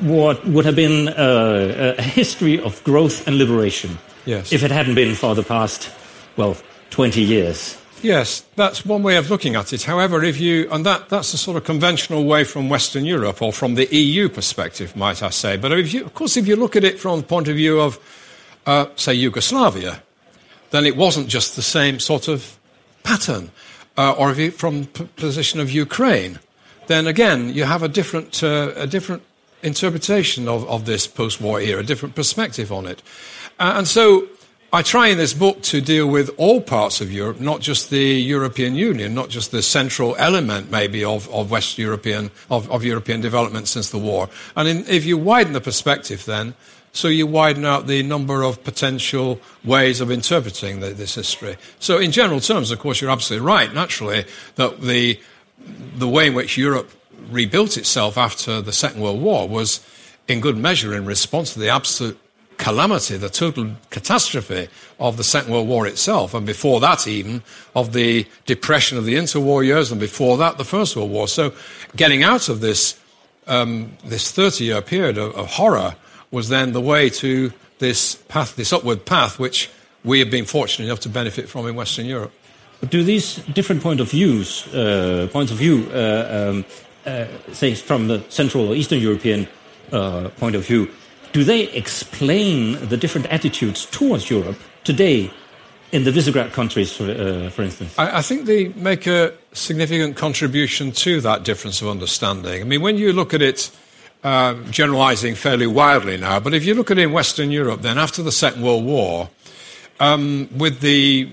what 0.00 0.44
would 0.46 0.64
have 0.64 0.76
been 0.76 1.08
uh, 1.08 1.94
a 1.98 2.02
history 2.02 2.60
of 2.60 2.82
growth 2.84 3.26
and 3.26 3.38
liberation. 3.38 3.98
Yes. 4.26 4.52
If 4.52 4.62
it 4.62 4.70
hadn't 4.70 4.94
been 4.94 5.14
for 5.14 5.34
the 5.34 5.42
past, 5.42 5.90
well, 6.36 6.56
20 6.90 7.20
years. 7.22 7.76
Yes, 8.02 8.44
that's 8.56 8.84
one 8.84 9.04
way 9.04 9.16
of 9.16 9.30
looking 9.30 9.54
at 9.54 9.72
it. 9.72 9.84
However, 9.84 10.24
if 10.24 10.40
you, 10.40 10.68
and 10.72 10.84
that, 10.84 11.08
that's 11.08 11.32
a 11.34 11.38
sort 11.38 11.56
of 11.56 11.62
conventional 11.62 12.24
way 12.24 12.42
from 12.42 12.68
Western 12.68 13.04
Europe 13.04 13.40
or 13.40 13.52
from 13.52 13.76
the 13.76 13.86
EU 13.94 14.28
perspective, 14.28 14.96
might 14.96 15.22
I 15.22 15.30
say. 15.30 15.56
But 15.56 15.70
if 15.72 15.94
you, 15.94 16.04
of 16.04 16.12
course, 16.12 16.36
if 16.36 16.48
you 16.48 16.56
look 16.56 16.74
at 16.74 16.82
it 16.82 16.98
from 16.98 17.20
the 17.20 17.26
point 17.26 17.46
of 17.46 17.54
view 17.54 17.80
of, 17.80 18.00
uh, 18.66 18.86
say, 18.96 19.14
Yugoslavia, 19.14 20.02
then 20.70 20.84
it 20.84 20.96
wasn't 20.96 21.28
just 21.28 21.54
the 21.54 21.62
same 21.62 22.00
sort 22.00 22.26
of 22.26 22.58
pattern. 23.04 23.52
Uh, 23.96 24.12
or 24.12 24.32
if 24.32 24.38
you, 24.38 24.50
from 24.50 24.86
p- 24.86 25.04
position 25.14 25.60
of 25.60 25.70
Ukraine, 25.70 26.40
then 26.88 27.06
again, 27.06 27.54
you 27.54 27.64
have 27.64 27.84
a 27.84 27.88
different, 27.88 28.42
uh, 28.42 28.72
a 28.74 28.86
different 28.86 29.22
interpretation 29.62 30.48
of, 30.48 30.68
of 30.68 30.86
this 30.86 31.06
post-war 31.06 31.60
era, 31.60 31.80
a 31.80 31.84
different 31.84 32.16
perspective 32.16 32.72
on 32.72 32.86
it. 32.86 33.00
Uh, 33.60 33.74
and 33.76 33.86
so 33.86 34.26
I 34.74 34.80
try 34.80 35.08
in 35.08 35.18
this 35.18 35.34
book 35.34 35.60
to 35.64 35.82
deal 35.82 36.06
with 36.06 36.30
all 36.38 36.62
parts 36.62 37.02
of 37.02 37.12
Europe, 37.12 37.38
not 37.38 37.60
just 37.60 37.90
the 37.90 37.98
European 37.98 38.74
Union, 38.74 39.14
not 39.14 39.28
just 39.28 39.50
the 39.50 39.60
central 39.60 40.16
element 40.16 40.70
maybe 40.70 41.04
of, 41.04 41.28
of 41.28 41.50
West 41.50 41.76
European, 41.76 42.30
of, 42.50 42.70
of 42.70 42.82
European 42.82 43.20
development 43.20 43.68
since 43.68 43.90
the 43.90 43.98
war. 43.98 44.30
And 44.56 44.66
in, 44.66 44.86
if 44.88 45.04
you 45.04 45.18
widen 45.18 45.52
the 45.52 45.60
perspective 45.60 46.24
then, 46.24 46.54
so 46.94 47.08
you 47.08 47.26
widen 47.26 47.66
out 47.66 47.86
the 47.86 48.02
number 48.02 48.42
of 48.42 48.64
potential 48.64 49.38
ways 49.62 50.00
of 50.00 50.10
interpreting 50.10 50.80
the, 50.80 50.94
this 50.94 51.16
history. 51.16 51.58
So 51.78 51.98
in 51.98 52.10
general 52.10 52.40
terms, 52.40 52.70
of 52.70 52.78
course, 52.78 53.02
you're 53.02 53.10
absolutely 53.10 53.46
right, 53.46 53.74
naturally, 53.74 54.24
that 54.54 54.80
the, 54.80 55.20
the 55.96 56.08
way 56.08 56.28
in 56.28 56.34
which 56.34 56.56
Europe 56.56 56.90
rebuilt 57.30 57.76
itself 57.76 58.16
after 58.16 58.62
the 58.62 58.72
Second 58.72 59.02
World 59.02 59.20
War 59.20 59.46
was 59.46 59.86
in 60.28 60.40
good 60.40 60.56
measure 60.56 60.94
in 60.94 61.04
response 61.04 61.52
to 61.52 61.58
the 61.58 61.68
absolute 61.68 62.18
calamity, 62.62 63.16
the 63.16 63.28
total 63.28 63.72
catastrophe 63.90 64.68
of 65.00 65.16
the 65.16 65.24
Second 65.24 65.52
World 65.52 65.66
War 65.66 65.84
itself, 65.84 66.32
and 66.32 66.46
before 66.46 66.78
that, 66.78 67.08
even 67.08 67.42
of 67.74 67.92
the 67.92 68.24
depression 68.46 68.96
of 68.96 69.04
the 69.04 69.16
interwar 69.16 69.64
years, 69.64 69.90
and 69.90 70.00
before 70.00 70.36
that, 70.38 70.58
the 70.58 70.64
First 70.64 70.94
World 70.94 71.10
War. 71.10 71.26
So, 71.26 71.52
getting 71.96 72.22
out 72.22 72.48
of 72.48 72.60
this 72.60 73.00
um, 73.48 73.96
this 74.04 74.30
30 74.30 74.64
year 74.64 74.80
period 74.80 75.18
of, 75.18 75.34
of 75.34 75.46
horror 75.48 75.96
was 76.30 76.48
then 76.48 76.72
the 76.72 76.80
way 76.80 77.10
to 77.10 77.52
this 77.80 78.14
path, 78.28 78.54
this 78.54 78.72
upward 78.72 79.04
path, 79.04 79.40
which 79.40 79.68
we 80.04 80.20
have 80.20 80.30
been 80.30 80.44
fortunate 80.44 80.86
enough 80.86 81.00
to 81.00 81.08
benefit 81.08 81.48
from 81.48 81.66
in 81.66 81.74
Western 81.74 82.06
Europe. 82.06 82.32
But 82.78 82.90
do 82.90 83.02
these 83.02 83.36
different 83.54 83.82
point 83.82 83.98
of 83.98 84.10
views, 84.10 84.66
uh, 84.72 85.28
points 85.32 85.50
of 85.50 85.58
view, 85.58 85.88
uh, 85.92 86.52
um, 86.52 86.64
uh, 87.04 87.26
say 87.52 87.74
from 87.74 88.06
the 88.06 88.22
Central 88.28 88.68
or 88.68 88.76
Eastern 88.76 89.00
European 89.00 89.48
uh, 89.90 90.28
point 90.38 90.54
of 90.54 90.64
view, 90.64 90.88
do 91.32 91.44
they 91.44 91.68
explain 91.70 92.88
the 92.88 92.96
different 92.96 93.26
attitudes 93.28 93.86
towards 93.86 94.30
Europe 94.30 94.58
today 94.84 95.30
in 95.90 96.04
the 96.04 96.10
Visegrad 96.10 96.52
countries, 96.52 96.92
for, 96.92 97.10
uh, 97.10 97.50
for 97.50 97.62
instance? 97.62 97.94
I, 97.98 98.18
I, 98.18 98.22
think 98.22 98.46
they 98.46 98.68
make 98.68 99.06
a 99.06 99.32
significant 99.52 100.16
contribution 100.16 100.92
to 100.92 101.20
that 101.20 101.42
difference 101.44 101.82
of 101.82 101.88
understanding. 101.88 102.60
I 102.60 102.64
mean, 102.64 102.80
when 102.80 102.96
you 102.96 103.12
look 103.12 103.34
at 103.34 103.42
it, 103.42 103.70
um, 104.24 104.70
generalizing 104.70 105.34
fairly 105.34 105.66
wildly 105.66 106.16
now, 106.16 106.38
but 106.40 106.54
if 106.54 106.64
you 106.64 106.74
look 106.74 106.90
at 106.90 106.98
it 106.98 107.02
in 107.02 107.12
Western 107.12 107.50
Europe, 107.50 107.82
then 107.82 107.98
after 107.98 108.22
the 108.22 108.32
Second 108.32 108.62
World 108.62 108.84
War, 108.84 109.28
um, 110.00 110.48
with 110.56 110.80
the 110.80 111.28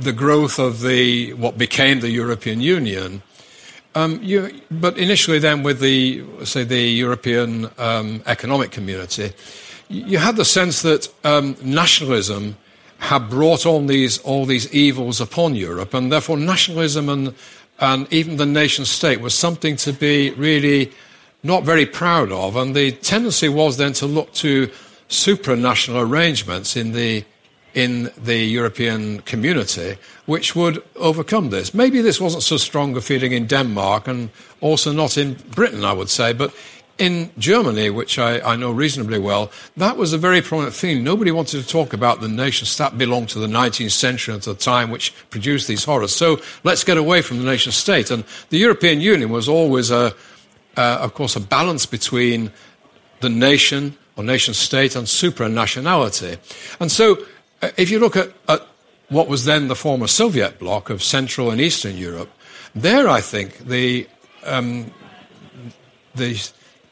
the 0.00 0.12
growth 0.12 0.58
of 0.58 0.80
the 0.80 1.34
what 1.34 1.58
became 1.58 2.00
the 2.00 2.10
European 2.10 2.60
Union, 2.60 3.22
um, 3.94 4.20
you, 4.22 4.60
but 4.70 4.96
initially 4.96 5.38
then 5.38 5.62
with 5.62 5.80
the 5.80 6.24
say 6.44 6.64
the 6.64 6.80
European 6.80 7.70
um, 7.78 8.22
Economic 8.26 8.70
Community, 8.70 9.32
you 9.88 10.18
had 10.18 10.36
the 10.36 10.44
sense 10.44 10.82
that 10.82 11.08
um, 11.24 11.56
nationalism 11.62 12.56
had 12.98 13.28
brought 13.28 13.66
on 13.66 13.86
these 13.86 14.18
all 14.18 14.46
these 14.46 14.72
evils 14.72 15.20
upon 15.20 15.54
Europe, 15.54 15.94
and 15.94 16.12
therefore 16.12 16.36
nationalism 16.36 17.08
and 17.08 17.34
and 17.80 18.12
even 18.12 18.36
the 18.36 18.46
nation 18.46 18.84
state 18.84 19.20
was 19.20 19.34
something 19.34 19.76
to 19.76 19.92
be 19.92 20.30
really 20.32 20.92
not 21.42 21.64
very 21.64 21.86
proud 21.86 22.30
of, 22.30 22.56
and 22.56 22.76
the 22.76 22.92
tendency 22.92 23.48
was 23.48 23.76
then 23.76 23.92
to 23.94 24.06
look 24.06 24.32
to 24.34 24.70
supranational 25.08 26.06
arrangements 26.08 26.76
in 26.76 26.92
the 26.92 27.24
in 27.74 28.10
the 28.16 28.36
European 28.36 29.20
community 29.20 29.96
which 30.26 30.54
would 30.54 30.82
overcome 30.94 31.50
this. 31.50 31.74
Maybe 31.74 32.00
this 32.00 32.20
wasn't 32.20 32.44
so 32.44 32.56
strong 32.56 32.96
a 32.96 33.00
feeling 33.00 33.32
in 33.32 33.46
Denmark 33.46 34.06
and 34.06 34.30
also 34.60 34.92
not 34.92 35.18
in 35.18 35.34
Britain, 35.54 35.84
I 35.84 35.92
would 35.92 36.08
say, 36.08 36.32
but 36.32 36.54
in 36.98 37.30
Germany, 37.38 37.90
which 37.90 38.18
I, 38.18 38.40
I, 38.40 38.56
know 38.56 38.70
reasonably 38.70 39.18
well, 39.18 39.50
that 39.78 39.96
was 39.96 40.12
a 40.12 40.18
very 40.18 40.42
prominent 40.42 40.76
theme. 40.76 41.02
Nobody 41.02 41.30
wanted 41.30 41.62
to 41.62 41.66
talk 41.66 41.94
about 41.94 42.20
the 42.20 42.28
nation 42.28 42.66
state 42.66 42.96
belonged 42.98 43.30
to 43.30 43.38
the 43.38 43.46
19th 43.46 43.90
century 43.90 44.34
at 44.34 44.42
the 44.42 44.54
time 44.54 44.90
which 44.90 45.14
produced 45.30 45.66
these 45.66 45.82
horrors. 45.82 46.14
So 46.14 46.40
let's 46.62 46.84
get 46.84 46.98
away 46.98 47.22
from 47.22 47.38
the 47.38 47.44
nation 47.44 47.72
state. 47.72 48.10
And 48.10 48.22
the 48.50 48.58
European 48.58 49.00
Union 49.00 49.30
was 49.30 49.48
always, 49.48 49.90
a, 49.90 50.14
uh, 50.76 50.98
of 51.00 51.14
course, 51.14 51.36
a 51.36 51.40
balance 51.40 51.86
between 51.86 52.52
the 53.20 53.30
nation 53.30 53.96
or 54.16 54.22
nation 54.22 54.52
state 54.52 54.94
and 54.94 55.06
supranationality. 55.06 56.38
And 56.80 56.92
so 56.92 57.18
if 57.76 57.90
you 57.90 57.98
look 57.98 58.16
at, 58.16 58.32
at 58.48 58.66
what 59.08 59.28
was 59.28 59.44
then 59.44 59.68
the 59.68 59.76
former 59.76 60.06
Soviet 60.06 60.58
bloc 60.58 60.90
of 60.90 61.02
Central 61.02 61.50
and 61.50 61.60
Eastern 61.60 61.96
Europe, 61.96 62.30
there 62.74 63.08
I 63.08 63.20
think 63.20 63.58
the 63.58 64.08
um, 64.44 64.92
the 66.14 66.40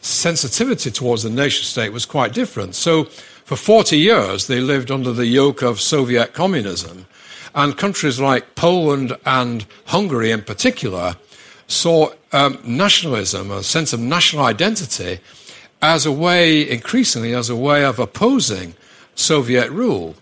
sensitivity 0.01 0.91
towards 0.91 1.23
the 1.23 1.31
nation 1.31 1.65
state 1.65 1.93
was 1.93 2.07
quite 2.07 2.33
different. 2.33 2.75
So 2.75 3.05
for 3.05 3.57
40 3.57 3.99
years, 3.99 4.47
they 4.47 4.61
lived 4.61 4.91
under 4.91 5.13
the 5.13 5.27
yoke 5.27 5.63
of 5.63 5.81
Soviet 5.81 6.35
communism. 6.35 7.07
And 7.55 7.77
countries 7.77 8.21
like 8.21 8.55
Poland 8.55 9.17
and 9.25 9.65
Hungary, 9.87 10.31
in 10.31 10.43
particular, 10.43 11.17
saw 11.67 12.13
um, 12.33 12.59
nationalism, 12.63 13.51
a 13.51 13.63
sense 13.63 13.93
of 13.93 14.01
national 14.01 14.45
identity, 14.45 15.19
as 15.81 16.07
a 16.07 16.13
way, 16.13 16.69
increasingly, 16.69 17.35
as 17.35 17.49
a 17.49 17.57
way 17.57 17.85
of 17.85 17.99
opposing 17.99 18.75
Soviet 19.15 19.71
rule. 19.71 20.15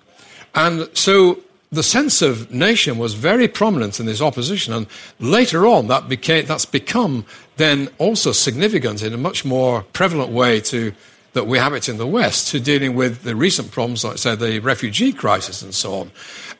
And 0.56 0.88
so 0.94 1.38
the 1.70 1.82
sense 1.82 2.22
of 2.22 2.50
nation 2.50 2.98
was 2.98 3.14
very 3.14 3.46
prominent 3.46 4.00
in 4.00 4.06
this 4.06 4.22
opposition, 4.22 4.72
and 4.72 4.86
later 5.20 5.66
on 5.66 5.88
that 5.88 6.08
became, 6.08 6.46
that's 6.46 6.64
become 6.64 7.25
then 7.56 7.88
also 7.98 8.32
significant 8.32 9.02
in 9.02 9.12
a 9.12 9.18
much 9.18 9.44
more 9.44 9.82
prevalent 9.92 10.32
way 10.32 10.60
to 10.62 10.92
that 11.34 11.46
we 11.46 11.58
have 11.58 11.75
it 11.75 11.86
in 11.86 11.98
the 11.98 12.06
West 12.06 12.48
to 12.48 12.58
dealing 12.58 12.94
with 12.94 13.22
the 13.22 13.36
recent 13.36 13.70
problems, 13.70 14.02
like 14.02 14.16
say 14.16 14.34
the 14.34 14.58
refugee 14.60 15.12
crisis 15.12 15.60
and 15.60 15.75
so 15.75 15.92
on. 15.92 16.10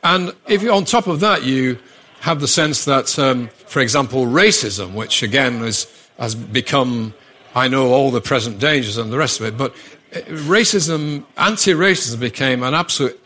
And 0.03 0.35
if 0.47 0.61
you, 0.61 0.71
on 0.71 0.85
top 0.85 1.07
of 1.07 1.19
that 1.21 1.43
you 1.43 1.79
have 2.19 2.41
the 2.41 2.47
sense 2.47 2.85
that, 2.85 3.17
um, 3.17 3.47
for 3.65 3.79
example, 3.79 4.25
racism, 4.25 4.93
which 4.93 5.23
again 5.23 5.63
is, 5.63 5.87
has 6.19 6.35
become, 6.35 7.15
I 7.55 7.67
know 7.67 7.87
all 7.91 8.11
the 8.11 8.21
present 8.21 8.59
dangers 8.59 8.97
and 8.97 9.11
the 9.11 9.17
rest 9.17 9.39
of 9.39 9.47
it, 9.47 9.57
but 9.57 9.71
uh, 10.15 10.19
racism, 10.45 11.25
anti-racism 11.37 12.19
became 12.19 12.61
an 12.61 12.75
absolute 12.75 13.19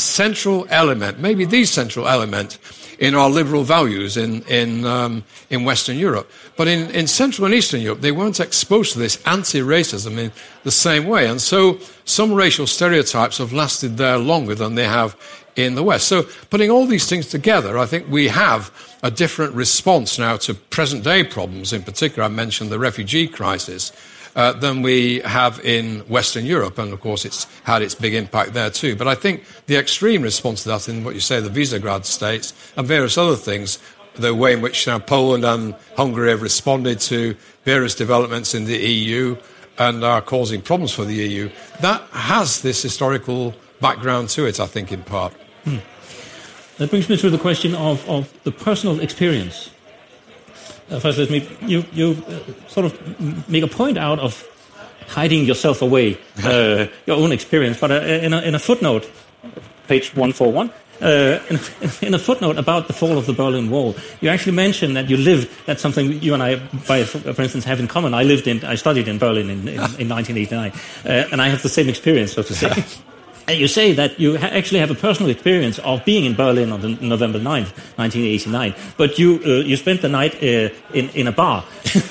central 0.00 0.66
element, 0.70 1.18
maybe 1.18 1.44
the 1.44 1.64
central 1.64 2.08
element 2.08 2.58
in 2.98 3.14
our 3.14 3.30
liberal 3.30 3.64
values 3.64 4.16
in, 4.16 4.42
in, 4.42 4.84
um, 4.84 5.24
in 5.48 5.64
Western 5.64 5.96
Europe. 5.96 6.30
But 6.56 6.68
in, 6.68 6.90
in 6.90 7.06
Central 7.06 7.46
and 7.46 7.54
Eastern 7.54 7.80
Europe, 7.80 8.02
they 8.02 8.12
weren't 8.12 8.40
exposed 8.40 8.92
to 8.92 8.98
this 8.98 9.20
anti 9.26 9.60
racism 9.60 10.18
in 10.18 10.30
the 10.64 10.70
same 10.70 11.06
way. 11.06 11.26
And 11.26 11.40
so 11.40 11.78
some 12.04 12.34
racial 12.34 12.66
stereotypes 12.66 13.38
have 13.38 13.54
lasted 13.54 13.96
there 13.96 14.18
longer 14.18 14.54
than 14.54 14.74
they 14.74 14.86
have 14.86 15.16
in 15.56 15.74
the 15.76 15.82
West. 15.82 16.08
So 16.08 16.24
putting 16.50 16.70
all 16.70 16.86
these 16.86 17.08
things 17.08 17.26
together, 17.26 17.78
I 17.78 17.86
think 17.86 18.06
we 18.08 18.28
have 18.28 18.70
a 19.02 19.10
different 19.10 19.54
response 19.54 20.18
now 20.18 20.36
to 20.36 20.54
present 20.54 21.02
day 21.02 21.24
problems. 21.24 21.72
In 21.72 21.82
particular, 21.82 22.24
I 22.24 22.28
mentioned 22.28 22.70
the 22.70 22.78
refugee 22.78 23.26
crisis 23.26 23.92
uh, 24.36 24.52
than 24.52 24.82
we 24.82 25.20
have 25.20 25.60
in 25.64 26.00
Western 26.00 26.46
Europe. 26.46 26.78
And 26.78 26.92
of 26.92 27.00
course, 27.00 27.24
it's 27.24 27.46
had 27.64 27.82
its 27.82 27.94
big 27.94 28.14
impact 28.14 28.52
there 28.52 28.70
too. 28.70 28.96
But 28.96 29.08
I 29.08 29.14
think 29.14 29.44
the 29.66 29.76
extreme 29.76 30.22
response 30.22 30.62
to 30.64 30.70
that 30.70 30.88
in 30.88 31.04
what 31.04 31.14
you 31.14 31.20
say, 31.20 31.40
the 31.40 31.50
Visegrad 31.50 32.04
states 32.04 32.52
and 32.76 32.86
various 32.86 33.18
other 33.18 33.36
things, 33.36 33.78
the 34.14 34.34
way 34.34 34.52
in 34.52 34.60
which 34.60 34.88
Poland 35.06 35.44
and 35.44 35.74
Hungary 35.96 36.30
have 36.30 36.42
responded 36.42 37.00
to 37.00 37.36
various 37.64 37.94
developments 37.94 38.54
in 38.54 38.64
the 38.64 38.76
EU 38.76 39.36
and 39.78 40.04
are 40.04 40.20
causing 40.20 40.60
problems 40.60 40.92
for 40.92 41.04
the 41.04 41.14
EU, 41.14 41.50
that 41.80 42.02
has 42.10 42.60
this 42.60 42.82
historical 42.82 43.54
background 43.80 44.28
to 44.30 44.46
it, 44.46 44.60
I 44.60 44.66
think, 44.66 44.92
in 44.92 45.02
part. 45.02 45.32
Hmm. 45.64 45.78
That 46.76 46.90
brings 46.90 47.08
me 47.08 47.16
to 47.18 47.30
the 47.30 47.38
question 47.38 47.74
of, 47.74 48.06
of 48.08 48.32
the 48.44 48.52
personal 48.52 49.00
experience 49.00 49.70
first 50.98 51.18
let 51.18 51.30
me 51.30 51.48
you 51.62 51.84
you 51.92 52.16
uh, 52.28 52.68
sort 52.68 52.86
of 52.86 53.48
make 53.48 53.62
a 53.62 53.68
point 53.68 53.98
out 53.98 54.18
of 54.18 54.46
hiding 55.10 55.44
yourself 55.44 55.82
away, 55.82 56.18
uh, 56.44 56.86
your 57.06 57.16
own 57.16 57.32
experience. 57.32 57.78
But 57.78 57.90
uh, 57.90 57.94
in, 57.94 58.32
a, 58.32 58.40
in 58.42 58.54
a 58.54 58.58
footnote, 58.58 59.10
page 59.88 60.14
one 60.16 60.32
four 60.32 60.52
one. 60.52 60.70
Uh, 61.02 61.40
in, 61.48 61.58
in, 62.02 62.12
a 62.12 62.18
footnote 62.18 62.58
about 62.58 62.86
the 62.86 62.92
fall 62.92 63.16
of 63.16 63.24
the 63.24 63.32
Berlin 63.32 63.70
Wall, 63.70 63.96
you 64.20 64.28
actually 64.28 64.52
mentioned 64.52 64.96
that 64.96 65.08
you 65.08 65.16
lived. 65.16 65.48
That's 65.64 65.80
something 65.80 66.20
you 66.22 66.34
and 66.34 66.42
I, 66.42 66.56
by, 66.86 67.04
for 67.04 67.40
instance, 67.40 67.64
have 67.64 67.80
in 67.80 67.88
common. 67.88 68.12
I 68.12 68.22
lived 68.22 68.46
in, 68.46 68.62
I 68.64 68.74
studied 68.74 69.08
in 69.08 69.18
Berlin 69.18 69.48
in, 69.48 69.60
in, 69.60 69.80
in 69.98 70.08
1989, 70.10 70.72
uh, 71.06 71.28
and 71.32 71.40
I 71.40 71.48
have 71.48 71.62
the 71.62 71.70
same 71.70 71.88
experience, 71.88 72.32
so 72.34 72.42
to 72.42 72.54
say. 72.54 72.84
And 73.50 73.58
you 73.58 73.66
say 73.66 73.92
that 73.94 74.20
you 74.20 74.38
ha- 74.38 74.46
actually 74.46 74.78
have 74.80 74.90
a 74.92 74.94
personal 74.94 75.30
experience 75.30 75.80
of 75.80 76.04
being 76.04 76.24
in 76.24 76.34
Berlin 76.34 76.72
on 76.72 76.80
November 77.00 77.40
9th, 77.40 77.72
1989, 77.98 78.74
but 78.96 79.18
you, 79.18 79.40
uh, 79.44 79.48
you 79.66 79.76
spent 79.76 80.02
the 80.02 80.08
night 80.08 80.34
uh, 80.36 80.68
in, 80.94 81.08
in 81.14 81.26
a 81.26 81.32
bar. 81.32 81.64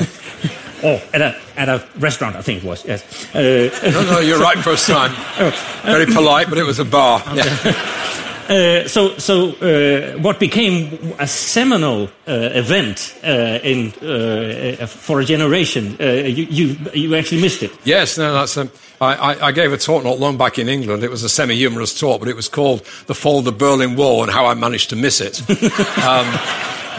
Oh, 0.82 0.96
at 1.14 1.22
a, 1.22 1.36
at 1.58 1.68
a 1.68 1.86
restaurant, 1.98 2.38
I 2.38 2.42
think 2.42 2.64
it 2.64 2.66
was, 2.66 2.86
yes. 2.86 3.04
Uh, 3.36 3.70
no, 3.92 4.02
no, 4.14 4.20
you're 4.22 4.40
right 4.40 4.58
first 4.64 4.88
time. 4.88 5.12
Oh, 5.38 5.52
Very 5.84 6.06
polite, 6.06 6.48
but 6.48 6.58
it 6.58 6.64
was 6.64 6.80
a 6.80 6.86
bar. 6.86 7.22
Okay. 7.28 7.36
Yeah. 7.66 8.29
Uh, 8.50 8.88
so, 8.88 9.16
so 9.20 9.52
uh, 9.58 10.18
what 10.20 10.40
became 10.40 11.14
a 11.20 11.28
seminal 11.28 12.10
uh, 12.28 12.50
event 12.54 13.16
uh, 13.24 13.60
in 13.62 13.94
uh, 14.02 14.88
for 14.88 15.20
a 15.20 15.26
generation, 15.26 15.96
you, 16.00 16.48
you, 16.50 16.76
you 16.96 17.16
actually 17.16 17.42
missed 17.42 17.62
it. 17.62 17.72
Yes, 17.84 18.18
no, 18.18 18.34
that's. 18.34 18.58
Um, 18.58 18.72
I, 19.02 19.48
I, 19.48 19.52
gave 19.54 19.72
a 19.72 19.78
talk 19.78 20.04
not 20.04 20.20
long 20.20 20.38
back 20.38 20.60
in 20.60 20.68
England. 20.68 21.06
It 21.06 21.10
was 21.10 21.24
a 21.24 21.30
semi-humorous 21.30 21.98
talk, 21.98 22.20
but 22.20 22.28
it 22.28 22.36
was 22.36 22.50
called 22.50 22.84
"The 23.06 23.16
Fall 23.16 23.40
of 23.40 23.46
the 23.46 23.54
Berlin 23.54 23.96
Wall" 23.96 24.24
and 24.24 24.32
how 24.32 24.48
I 24.48 24.56
managed 24.56 24.90
to 24.90 24.96
miss 24.96 25.22
it. 25.22 25.40
um, 26.04 26.40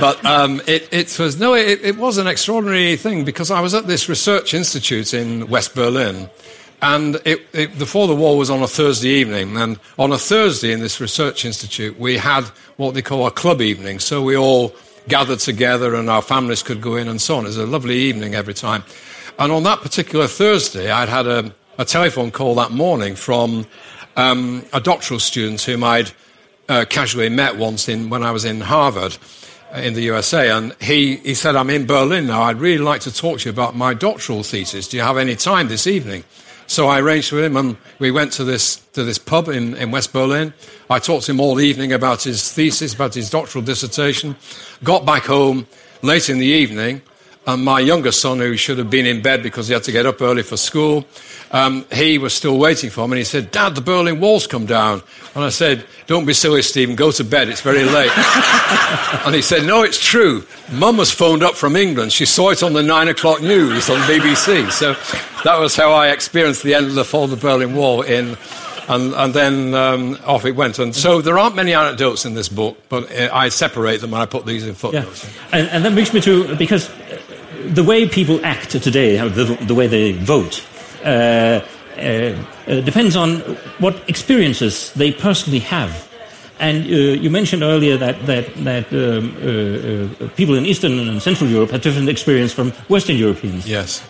but 0.01 0.25
um, 0.25 0.63
it, 0.67 0.89
it, 0.93 1.19
was 1.19 1.39
no, 1.39 1.55
it, 1.55 1.81
it 1.83 1.97
was 1.99 2.17
an 2.17 2.27
extraordinary 2.27 2.97
thing 2.97 3.25
because 3.25 3.51
I 3.51 3.61
was 3.61 3.75
at 3.75 3.87
this 3.87 4.09
research 4.09 4.55
institute 4.55 5.13
in 5.13 5.49
West 5.49 5.75
Berlin 5.75 6.31
and 6.83 7.17
it, 7.25 7.47
it, 7.53 7.79
before 7.79 8.07
the 8.07 8.15
war 8.15 8.39
was 8.39 8.51
on 8.51 8.63
a 8.63 8.67
Thursday 8.67 9.09
evening. 9.09 9.57
And 9.57 9.79
on 9.99 10.13
a 10.13 10.19
Thursday 10.19 10.73
in 10.73 10.81
this 10.81 11.01
research 11.01 11.45
institute, 11.45 11.99
we 11.99 12.17
had 12.17 12.45
what 12.77 12.95
they 12.95 13.03
call 13.03 13.27
a 13.27 13.31
club 13.31 13.61
evening. 13.61 13.99
So 13.99 14.23
we 14.23 14.37
all 14.37 14.75
gathered 15.09 15.41
together 15.41 15.95
and 15.95 16.09
our 16.09 16.23
families 16.23 16.63
could 16.63 16.81
go 16.81 16.97
in 16.97 17.09
and 17.09 17.21
so 17.21 17.37
on. 17.37 17.45
It 17.45 17.49
was 17.49 17.57
a 17.59 17.67
lovely 17.67 17.97
evening 17.97 18.35
every 18.35 18.55
time. 18.55 18.85
And 19.39 19.53
on 19.53 19.63
that 19.65 19.81
particular 19.81 20.27
Thursday, 20.27 20.91
I'd 20.91 21.09
had 21.09 21.27
a, 21.27 21.55
a 21.79 21.85
telephone 21.85 22.31
call 22.31 22.55
that 22.57 22.71
morning 22.71 23.15
from 23.15 23.67
um, 24.17 24.65
a 24.73 24.81
doctoral 24.81 25.21
student 25.21 25.61
whom 25.63 25.85
I'd 25.85 26.13
uh, 26.69 26.85
casually 26.89 27.29
met 27.29 27.57
once 27.57 27.89
in, 27.89 28.11
when 28.11 28.23
I 28.23 28.31
was 28.31 28.45
in 28.45 28.61
Harvard 28.61 29.17
uh, 29.75 29.79
in 29.79 29.95
the 29.95 30.03
USA. 30.03 30.51
And 30.51 30.75
he, 30.81 31.17
he 31.17 31.35
said, 31.35 31.57
I'm 31.57 31.71
in 31.71 31.87
Berlin 31.87 32.27
now. 32.27 32.43
I'd 32.43 32.61
really 32.61 32.83
like 32.83 33.03
to 33.03 33.15
talk 33.15 33.41
to 33.41 33.45
you 33.47 33.51
about 33.51 33.77
my 33.77 33.93
doctoral 33.93 34.43
thesis. 34.43 34.89
Do 34.89 34.97
you 34.97 35.03
have 35.03 35.19
any 35.19 35.37
time 35.37 35.69
this 35.69 35.87
evening? 35.87 36.25
So 36.71 36.87
I 36.87 37.01
arranged 37.01 37.33
with 37.33 37.43
him 37.43 37.57
and 37.57 37.77
we 37.99 38.13
went 38.13 38.33
to 38.35 38.45
this, 38.45 38.77
to 38.93 39.03
this 39.03 39.19
pub 39.19 39.49
in, 39.49 39.75
in 39.75 39.91
West 39.91 40.13
Berlin. 40.13 40.55
I 40.89 41.01
talked 41.01 41.25
to 41.25 41.33
him 41.33 41.41
all 41.41 41.61
evening 41.61 41.93
about 41.93 42.23
his 42.23 42.53
thesis, 42.53 42.95
about 42.95 43.13
his 43.13 43.29
doctoral 43.29 43.65
dissertation. 43.65 44.37
Got 44.85 45.05
back 45.05 45.25
home 45.25 45.67
late 46.01 46.31
in 46.31 46.39
the 46.39 46.47
evening 46.47 47.03
And 47.47 47.65
my 47.65 47.81
younger 47.81 48.13
son, 48.13 48.39
who 48.39 48.57
should 48.57 48.79
have 48.79 48.91
been 48.91 49.07
in 49.07 49.23
bed 49.23 49.43
because 49.43 49.67
he 49.67 49.75
had 49.75 49.83
to 49.85 49.93
get 49.93 50.05
up 50.05 50.21
early 50.21 50.43
for 50.43 50.59
school, 50.59 51.07
um, 51.53 51.87
he 51.91 52.19
was 52.19 52.35
still 52.35 52.59
waiting 52.59 52.91
for 52.91 53.09
me. 53.09 53.13
And 53.13 53.19
he 53.19 53.25
said, 53.25 53.51
Dad, 53.51 53.75
the 53.75 53.81
Berlin 53.81 54.21
Wall's 54.21 54.47
come 54.47 54.67
down. 54.67 55.03
And 55.35 55.43
I 55.43 55.49
said, 55.49 55.85
Don't 56.07 56.27
be 56.27 56.35
silly, 56.35 56.63
Stephen. 56.63 56.97
Go 56.97 57.11
to 57.13 57.25
bed. 57.25 57.49
It's 57.49 57.63
very 57.63 57.85
late. 57.85 58.13
and 59.25 59.35
he 59.35 59.43
said, 59.43 59.67
No, 59.67 59.83
it's 59.83 59.99
true. 59.99 60.45
Mum 60.71 60.99
was 60.99 61.11
phoned 61.11 61.43
up 61.43 61.55
from 61.55 61.77
England. 61.77 62.13
She 62.13 62.27
saw 62.27 62.51
it 62.51 62.63
on 62.63 62.75
the 62.75 62.83
nine 62.83 63.09
o'clock 63.09 63.41
news 63.41 63.89
on 63.89 63.99
BBC. 64.01 64.71
So 64.71 64.93
that 65.43 65.59
was 65.59 65.75
how 65.75 65.93
I 65.93 66.09
experienced 66.09 66.63
the 66.63 66.75
end 66.75 66.87
of 66.87 66.95
the 66.95 67.05
fall 67.05 67.25
of 67.25 67.31
the 67.31 67.37
Berlin 67.37 67.75
Wall 67.75 68.03
in 68.03 68.37
and, 68.91 69.15
and 69.15 69.33
then 69.33 69.75
um, 69.75 70.19
off 70.25 70.45
it 70.45 70.57
went. 70.57 70.79
And 70.81 70.95
so 70.95 71.21
there 71.23 71.39
aren't 71.39 71.55
many 71.55 71.75
anecdotes 71.75 72.25
in 72.25 72.35
this 72.35 72.49
book, 72.49 72.77
but 72.89 73.11
uh, 73.13 73.31
I 73.33 73.49
separate 73.49 74.01
them 74.01 74.13
and 74.13 74.23
I 74.23 74.27
put 74.27 74.47
these 74.47 74.67
in 74.67 74.75
footnotes. 74.75 75.25
Yeah. 75.25 75.59
And, 75.59 75.69
and 75.69 75.85
that 75.85 75.93
brings 75.95 76.13
me 76.13 76.21
to 76.23 76.57
because 76.57 76.91
the 77.75 77.85
way 77.85 78.09
people 78.09 78.45
act 78.45 78.71
today, 78.71 79.17
the, 79.29 79.57
the 79.67 79.75
way 79.75 79.87
they 79.87 80.13
vote, 80.13 80.65
uh, 81.05 81.61
uh, 82.01 82.01
uh, 82.01 82.81
depends 82.81 83.17
on 83.17 83.41
what 83.79 83.97
experiences 84.09 84.93
they 84.95 85.13
personally 85.13 85.59
have. 85.59 86.09
And 86.59 86.85
uh, 86.85 87.21
you 87.23 87.31
mentioned 87.31 87.63
earlier 87.63 87.97
that 87.97 88.27
that 88.27 88.55
that 88.65 88.93
um, 88.93 89.35
uh, 89.43 90.25
uh, 90.25 90.29
people 90.37 90.55
in 90.57 90.67
Eastern 90.67 90.99
and 90.99 91.23
Central 91.23 91.49
Europe 91.49 91.71
have 91.71 91.81
different 91.81 92.09
experience 92.09 92.53
from 92.53 92.73
Western 92.89 93.17
Europeans. 93.17 93.67
Yes. 93.67 94.03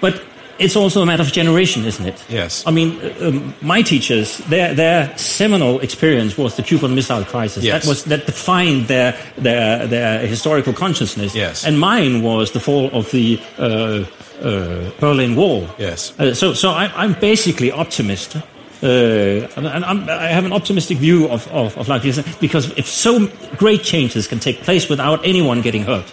but 0.00 0.22
it's 0.58 0.76
also 0.76 1.02
a 1.02 1.06
matter 1.06 1.22
of 1.22 1.32
generation, 1.32 1.84
isn't 1.84 2.06
it? 2.06 2.24
Yes. 2.28 2.64
I 2.66 2.70
mean, 2.70 3.00
um, 3.20 3.54
my 3.60 3.82
teachers, 3.82 4.38
their 4.48 4.74
their 4.74 5.16
seminal 5.18 5.80
experience 5.80 6.36
was 6.38 6.56
the 6.56 6.62
Cuban 6.62 6.94
Missile 6.94 7.24
Crisis. 7.24 7.64
Yes. 7.64 7.82
That 7.82 7.88
was 7.88 8.04
that 8.04 8.26
defined 8.26 8.86
their 8.88 9.16
their 9.36 9.86
their 9.86 10.26
historical 10.26 10.72
consciousness. 10.72 11.34
Yes. 11.34 11.64
And 11.64 11.78
mine 11.78 12.22
was 12.22 12.52
the 12.52 12.60
fall 12.60 12.90
of 12.92 13.10
the 13.10 13.40
uh, 13.58 14.04
uh, 14.42 14.90
Berlin 15.00 15.36
Wall. 15.36 15.68
Yes. 15.78 16.18
Uh, 16.18 16.34
so 16.34 16.54
so 16.54 16.70
I, 16.70 17.04
am 17.04 17.14
basically 17.20 17.70
optimist. 17.72 18.36
Uh, 18.82 19.48
and 19.56 19.66
I'm, 19.66 20.10
i 20.10 20.26
have 20.26 20.44
an 20.44 20.52
optimistic 20.52 20.98
view 20.98 21.26
of, 21.30 21.48
of, 21.48 21.78
of 21.78 21.88
life 21.88 22.02
because 22.38 22.70
if 22.76 22.86
so 22.86 23.28
great 23.56 23.82
changes 23.82 24.26
can 24.26 24.38
take 24.38 24.60
place 24.60 24.90
without 24.90 25.24
anyone 25.24 25.62
getting 25.62 25.84
hurt, 25.84 26.12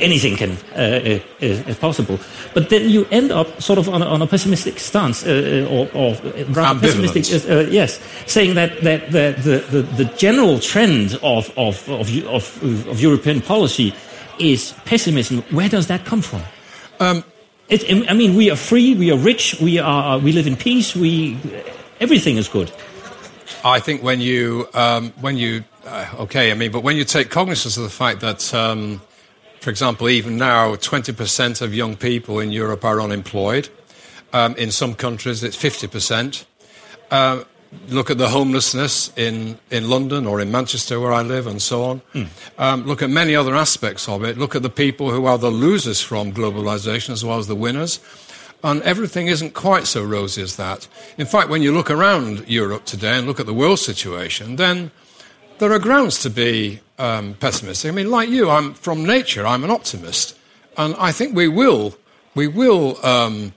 anything 0.00 0.36
can 0.36 0.52
uh, 0.74 0.78
uh, 0.78 1.20
is, 1.40 1.60
is, 1.66 1.76
possible. 1.76 2.18
But 2.54 2.70
then 2.70 2.88
you 2.88 3.06
end 3.10 3.30
up 3.30 3.60
sort 3.60 3.78
of 3.78 3.88
on 3.88 4.02
a, 4.02 4.06
on 4.06 4.22
a 4.22 4.26
pessimistic 4.26 4.78
stance, 4.78 5.24
uh, 5.24 5.66
uh 5.68 5.74
or, 5.74 5.88
or 5.94 6.14
rather 6.50 6.80
pessimistic, 6.80 7.50
uh, 7.50 7.60
yes, 7.70 8.00
saying 8.26 8.54
that, 8.54 8.80
that, 8.82 9.10
that 9.12 9.36
the, 9.42 9.58
the, 9.70 9.82
the, 9.82 10.04
general 10.16 10.58
trend 10.58 11.18
of, 11.22 11.50
of, 11.56 11.88
of, 11.88 12.26
of, 12.26 12.62
of 12.88 13.00
European 13.00 13.40
policy 13.40 13.94
is 14.38 14.74
pessimism. 14.84 15.42
Where 15.50 15.68
does 15.68 15.86
that 15.86 16.04
come 16.04 16.22
from? 16.22 16.42
Um, 17.00 17.24
it, 17.68 18.10
I 18.10 18.14
mean, 18.14 18.34
we 18.34 18.50
are 18.50 18.56
free, 18.56 18.94
we 18.94 19.10
are 19.10 19.18
rich, 19.18 19.56
we, 19.60 19.78
are, 19.78 20.18
we 20.18 20.32
live 20.32 20.46
in 20.46 20.56
peace, 20.56 20.94
we, 20.94 21.38
everything 22.00 22.36
is 22.36 22.48
good. 22.48 22.70
I 23.64 23.80
think 23.80 24.02
when 24.02 24.20
you, 24.20 24.68
um, 24.74 25.12
when 25.20 25.36
you, 25.36 25.64
uh, 25.86 26.06
okay, 26.20 26.50
I 26.50 26.54
mean, 26.54 26.72
but 26.72 26.82
when 26.82 26.96
you 26.96 27.04
take 27.04 27.30
cognizance 27.30 27.76
of 27.76 27.84
the 27.84 27.90
fact 27.90 28.20
that 28.20 28.52
um, 28.52 29.00
for 29.62 29.70
example, 29.70 30.08
even 30.08 30.36
now, 30.36 30.74
20% 30.74 31.62
of 31.62 31.72
young 31.72 31.94
people 31.94 32.40
in 32.40 32.50
Europe 32.50 32.84
are 32.84 33.00
unemployed. 33.00 33.68
Um, 34.32 34.56
in 34.56 34.72
some 34.72 34.96
countries, 34.96 35.44
it's 35.44 35.56
50%. 35.56 36.44
Uh, 37.12 37.44
look 37.88 38.10
at 38.10 38.18
the 38.18 38.28
homelessness 38.28 39.12
in, 39.16 39.56
in 39.70 39.88
London 39.88 40.26
or 40.26 40.40
in 40.40 40.50
Manchester, 40.50 40.98
where 40.98 41.12
I 41.12 41.22
live, 41.22 41.46
and 41.46 41.62
so 41.62 41.84
on. 41.84 42.02
Mm. 42.12 42.28
Um, 42.58 42.86
look 42.86 43.02
at 43.02 43.10
many 43.10 43.36
other 43.36 43.54
aspects 43.54 44.08
of 44.08 44.24
it. 44.24 44.36
Look 44.36 44.56
at 44.56 44.62
the 44.62 44.68
people 44.68 45.12
who 45.12 45.26
are 45.26 45.38
the 45.38 45.50
losers 45.50 46.00
from 46.00 46.32
globalization 46.32 47.10
as 47.10 47.24
well 47.24 47.38
as 47.38 47.46
the 47.46 47.54
winners. 47.54 48.00
And 48.64 48.82
everything 48.82 49.28
isn't 49.28 49.54
quite 49.54 49.86
so 49.86 50.02
rosy 50.02 50.42
as 50.42 50.56
that. 50.56 50.88
In 51.18 51.26
fact, 51.26 51.50
when 51.50 51.62
you 51.62 51.72
look 51.72 51.88
around 51.88 52.48
Europe 52.48 52.84
today 52.84 53.16
and 53.16 53.28
look 53.28 53.38
at 53.38 53.46
the 53.46 53.54
world 53.54 53.78
situation, 53.78 54.56
then 54.56 54.90
there 55.62 55.70
are 55.70 55.78
grounds 55.78 56.18
to 56.18 56.28
be 56.28 56.80
um, 56.98 57.34
pessimistic. 57.34 57.88
I 57.88 57.94
mean, 57.94 58.10
like 58.10 58.28
you, 58.28 58.50
I'm 58.50 58.74
from 58.74 59.06
nature. 59.06 59.46
I'm 59.46 59.62
an 59.62 59.70
optimist, 59.70 60.36
and 60.76 60.96
I 60.98 61.12
think 61.12 61.36
we 61.36 61.46
will 61.46 61.94
we 62.34 62.48
will 62.48 62.98
um, 63.06 63.52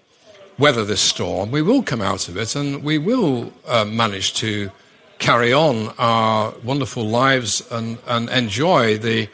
weather 0.59 0.85
this 0.85 1.01
storm. 1.01 1.49
We 1.49 1.63
will 1.63 1.81
come 1.81 2.01
out 2.01 2.29
of 2.29 2.37
it, 2.37 2.55
and 2.55 2.83
we 2.83 2.99
will 2.99 3.51
uh, 3.65 3.85
manage 3.85 4.35
to 4.35 4.69
carry 5.17 5.51
on 5.51 5.95
our 5.97 6.53
wonderful 6.63 7.07
lives 7.07 7.65
and, 7.71 7.97
and 8.05 8.29
enjoy 8.29 8.99
the 8.99 9.27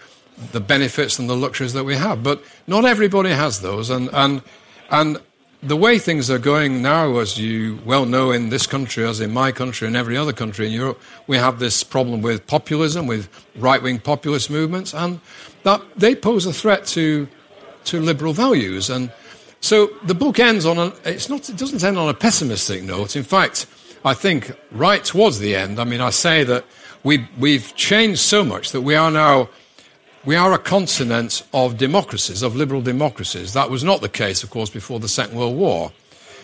the 0.53 0.61
benefits 0.61 1.19
and 1.19 1.29
the 1.29 1.35
luxuries 1.35 1.73
that 1.73 1.83
we 1.83 1.97
have. 1.97 2.23
But 2.23 2.41
not 2.67 2.85
everybody 2.85 3.31
has 3.31 3.59
those, 3.59 3.89
and 3.89 4.09
and 4.13 4.41
and 4.89 5.19
the 5.63 5.77
way 5.77 5.99
things 5.99 6.31
are 6.31 6.39
going 6.39 6.81
now, 6.81 7.19
as 7.19 7.37
you 7.37 7.79
well 7.85 8.05
know 8.05 8.31
in 8.31 8.49
this 8.49 8.65
country, 8.65 9.05
as 9.05 9.19
in 9.19 9.31
my 9.31 9.51
country 9.51 9.87
and 9.87 9.95
every 9.95 10.17
other 10.17 10.33
country 10.33 10.65
in 10.65 10.73
Europe, 10.73 10.99
we 11.27 11.37
have 11.37 11.59
this 11.59 11.83
problem 11.83 12.21
with 12.21 12.47
populism, 12.47 13.05
with 13.05 13.29
right 13.55 13.81
wing 13.81 13.99
populist 13.99 14.49
movements, 14.49 14.93
and 14.93 15.19
that 15.63 15.81
they 15.95 16.15
pose 16.15 16.47
a 16.47 16.53
threat 16.53 16.85
to, 16.87 17.27
to 17.85 17.99
liberal 17.99 18.33
values. 18.33 18.89
And 18.89 19.11
so 19.59 19.87
the 20.03 20.15
book 20.15 20.39
ends 20.39 20.65
on 20.65 20.79
a, 20.79 20.93
it's 21.05 21.29
not, 21.29 21.47
it 21.47 21.57
doesn't 21.57 21.83
end 21.83 21.97
on 21.97 22.09
a 22.09 22.13
pessimistic 22.15 22.81
note. 22.81 23.15
In 23.15 23.23
fact, 23.23 23.67
I 24.03 24.15
think 24.15 24.51
right 24.71 25.03
towards 25.03 25.37
the 25.37 25.55
end, 25.55 25.79
I 25.79 25.83
mean, 25.83 26.01
I 26.01 26.09
say 26.09 26.43
that 26.43 26.65
we, 27.03 27.27
we've 27.37 27.75
changed 27.75 28.21
so 28.21 28.43
much 28.43 28.71
that 28.71 28.81
we 28.81 28.95
are 28.95 29.11
now 29.11 29.49
we 30.23 30.35
are 30.35 30.53
a 30.53 30.59
continent 30.59 31.43
of 31.53 31.77
democracies, 31.77 32.43
of 32.43 32.55
liberal 32.55 32.81
democracies. 32.81 33.53
That 33.53 33.71
was 33.71 33.83
not 33.83 34.01
the 34.01 34.09
case, 34.09 34.43
of 34.43 34.51
course, 34.51 34.69
before 34.69 34.99
the 34.99 35.07
Second 35.07 35.37
World 35.37 35.57
War. 35.57 35.91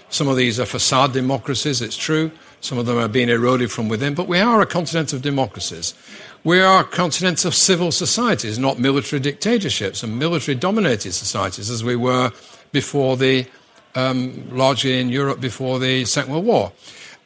Some 0.10 0.28
of 0.28 0.38
these 0.38 0.60
are 0.60 0.66
facade 0.66 1.14
democracies, 1.14 1.82
it's 1.82 1.98
true. 1.98 2.32
Some 2.60 2.80
of 2.80 2.88
them 2.88 2.98
are 2.98 3.08
being 3.08 3.30
eroded 3.30 3.72
from 3.72 3.88
within, 3.88 4.16
but 4.16 4.28
we 4.28 4.40
are 4.40 4.62
a 4.62 4.66
continent 4.66 5.14
of 5.14 5.22
democracies. 5.22 5.94
We 6.44 6.60
are 6.60 6.82
a 6.82 6.86
continent 6.86 7.46
of 7.46 7.54
civil 7.54 7.92
societies, 7.92 8.58
not 8.58 8.80
military 8.80 9.20
dictatorships 9.20 10.02
and 10.02 10.18
military 10.18 10.56
dominated 10.56 11.12
societies 11.12 11.70
as 11.70 11.84
we 11.84 11.96
were 11.96 12.32
before 12.72 13.16
the, 13.16 13.46
um, 13.94 14.50
largely 14.50 15.00
in 15.00 15.10
Europe 15.10 15.40
before 15.40 15.78
the 15.78 16.06
Second 16.06 16.32
World 16.34 16.46
War. 16.46 16.72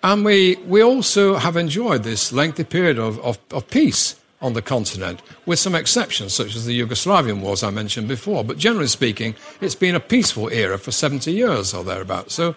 And 0.03 0.25
we, 0.25 0.55
we 0.65 0.83
also 0.83 1.35
have 1.35 1.55
enjoyed 1.55 2.03
this 2.03 2.33
lengthy 2.33 2.65
period 2.65 2.97
of, 2.99 3.19
of, 3.19 3.39
of 3.51 3.69
peace 3.69 4.15
on 4.41 4.53
the 4.53 4.61
continent, 4.61 5.21
with 5.45 5.59
some 5.59 5.75
exceptions, 5.75 6.33
such 6.33 6.55
as 6.55 6.65
the 6.65 6.79
Yugoslavian 6.79 7.41
wars 7.41 7.63
I 7.63 7.69
mentioned 7.69 8.07
before. 8.07 8.43
But 8.43 8.57
generally 8.57 8.87
speaking, 8.87 9.35
it's 9.59 9.75
been 9.75 9.95
a 9.95 9.99
peaceful 9.99 10.49
era 10.49 10.77
for 10.77 10.91
70 10.91 11.31
years 11.31 11.73
or 11.73 11.83
thereabouts. 11.83 12.33
So 12.33 12.55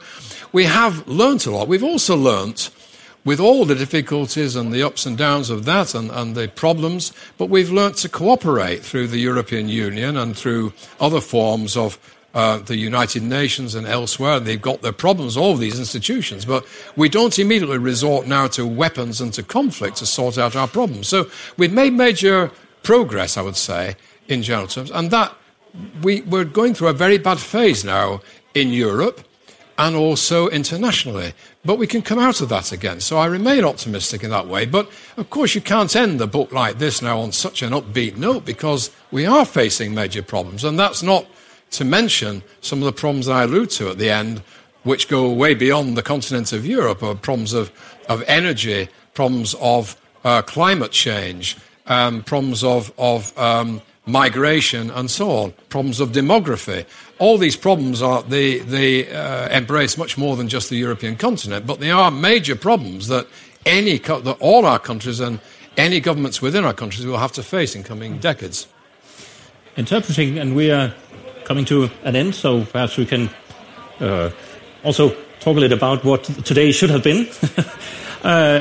we 0.52 0.64
have 0.64 1.06
learnt 1.06 1.46
a 1.46 1.50
lot. 1.50 1.68
We've 1.68 1.84
also 1.84 2.16
learnt, 2.16 2.70
with 3.24 3.40
all 3.40 3.64
the 3.64 3.74
difficulties 3.74 4.56
and 4.56 4.72
the 4.72 4.82
ups 4.82 5.06
and 5.06 5.16
downs 5.16 5.50
of 5.50 5.64
that 5.66 5.94
and, 5.94 6.10
and 6.10 6.34
the 6.34 6.48
problems, 6.48 7.12
but 7.38 7.50
we've 7.50 7.70
learnt 7.70 7.96
to 7.96 8.08
cooperate 8.08 8.82
through 8.82 9.08
the 9.08 9.20
European 9.20 9.68
Union 9.68 10.16
and 10.16 10.36
through 10.36 10.72
other 11.00 11.20
forms 11.20 11.76
of 11.76 11.98
uh, 12.34 12.58
the 12.58 12.76
United 12.76 13.22
Nations 13.22 13.74
and 13.74 13.86
elsewhere. 13.86 14.40
They've 14.40 14.60
got 14.60 14.82
their 14.82 14.92
problems, 14.92 15.36
all 15.36 15.56
these 15.56 15.78
institutions, 15.78 16.44
but 16.44 16.66
we 16.96 17.08
don't 17.08 17.38
immediately 17.38 17.78
resort 17.78 18.26
now 18.26 18.48
to 18.48 18.66
weapons 18.66 19.20
and 19.20 19.32
to 19.34 19.42
conflict 19.42 19.96
to 19.98 20.06
sort 20.06 20.36
out 20.36 20.56
our 20.56 20.68
problems. 20.68 21.08
So 21.08 21.30
we've 21.56 21.72
made 21.72 21.92
major 21.92 22.50
progress, 22.82 23.36
I 23.36 23.42
would 23.42 23.56
say, 23.56 23.96
in 24.28 24.42
general 24.42 24.66
terms, 24.66 24.90
and 24.90 25.10
that 25.10 25.32
we, 26.02 26.22
we're 26.22 26.44
going 26.44 26.74
through 26.74 26.88
a 26.88 26.92
very 26.92 27.18
bad 27.18 27.38
phase 27.38 27.84
now 27.84 28.20
in 28.54 28.68
Europe 28.70 29.20
and 29.78 29.96
also 29.96 30.48
internationally. 30.48 31.32
But 31.64 31.78
we 31.78 31.86
can 31.86 32.02
come 32.02 32.18
out 32.18 32.40
of 32.40 32.48
that 32.50 32.72
again. 32.72 33.00
So 33.00 33.18
I 33.18 33.26
remain 33.26 33.64
optimistic 33.64 34.22
in 34.22 34.30
that 34.30 34.46
way. 34.46 34.66
But 34.66 34.90
of 35.16 35.30
course, 35.30 35.54
you 35.54 35.60
can't 35.60 35.94
end 35.96 36.20
the 36.20 36.26
book 36.26 36.52
like 36.52 36.78
this 36.78 37.02
now 37.02 37.18
on 37.18 37.32
such 37.32 37.62
an 37.62 37.72
upbeat 37.72 38.16
note 38.16 38.44
because 38.44 38.90
we 39.10 39.26
are 39.26 39.44
facing 39.44 39.94
major 39.94 40.22
problems. 40.22 40.62
And 40.62 40.78
that's 40.78 41.02
not 41.02 41.26
to 41.72 41.84
mention 41.84 42.42
some 42.60 42.78
of 42.78 42.84
the 42.84 42.92
problems 42.92 43.28
I 43.28 43.44
allude 43.44 43.70
to 43.70 43.88
at 43.90 43.98
the 43.98 44.10
end, 44.10 44.42
which 44.82 45.08
go 45.08 45.30
way 45.30 45.54
beyond 45.54 45.96
the 45.96 46.02
continent 46.02 46.52
of 46.52 46.66
Europe, 46.66 47.02
or 47.02 47.14
problems 47.14 47.52
of, 47.52 47.72
of 48.08 48.22
energy, 48.26 48.88
problems 49.14 49.54
of 49.60 49.96
uh, 50.24 50.42
climate 50.42 50.92
change, 50.92 51.56
um, 51.86 52.22
problems 52.22 52.62
of, 52.62 52.92
of 52.98 53.36
um, 53.38 53.80
migration, 54.06 54.90
and 54.90 55.10
so 55.10 55.30
on, 55.30 55.52
problems 55.68 56.00
of 56.00 56.10
demography. 56.10 56.84
All 57.18 57.38
these 57.38 57.56
problems 57.56 58.02
are 58.02 58.22
they, 58.22 58.58
they 58.58 59.10
uh, 59.10 59.48
embrace 59.48 59.96
much 59.96 60.18
more 60.18 60.36
than 60.36 60.48
just 60.48 60.68
the 60.70 60.76
European 60.76 61.16
continent, 61.16 61.66
but 61.66 61.80
they 61.80 61.90
are 61.90 62.10
major 62.10 62.56
problems 62.56 63.08
that 63.08 63.26
any 63.66 63.96
that 63.98 64.36
all 64.40 64.66
our 64.66 64.78
countries 64.78 65.20
and 65.20 65.40
any 65.76 66.00
governments 66.00 66.42
within 66.42 66.64
our 66.64 66.74
countries 66.74 67.06
will 67.06 67.18
have 67.18 67.32
to 67.32 67.42
face 67.42 67.74
in 67.74 67.82
coming 67.82 68.18
decades. 68.18 68.66
Interpreting, 69.76 70.38
and 70.38 70.54
we 70.54 70.70
are 70.70 70.94
coming 71.44 71.64
to 71.66 71.90
an 72.02 72.16
end, 72.16 72.34
so 72.34 72.64
perhaps 72.64 72.96
we 72.96 73.06
can 73.06 73.30
uh, 74.00 74.30
also 74.82 75.10
talk 75.40 75.56
a 75.56 75.60
little 75.60 75.76
about 75.76 76.04
what 76.04 76.24
today 76.24 76.72
should 76.72 76.90
have 76.90 77.02
been. 77.02 77.28
uh, 78.22 78.60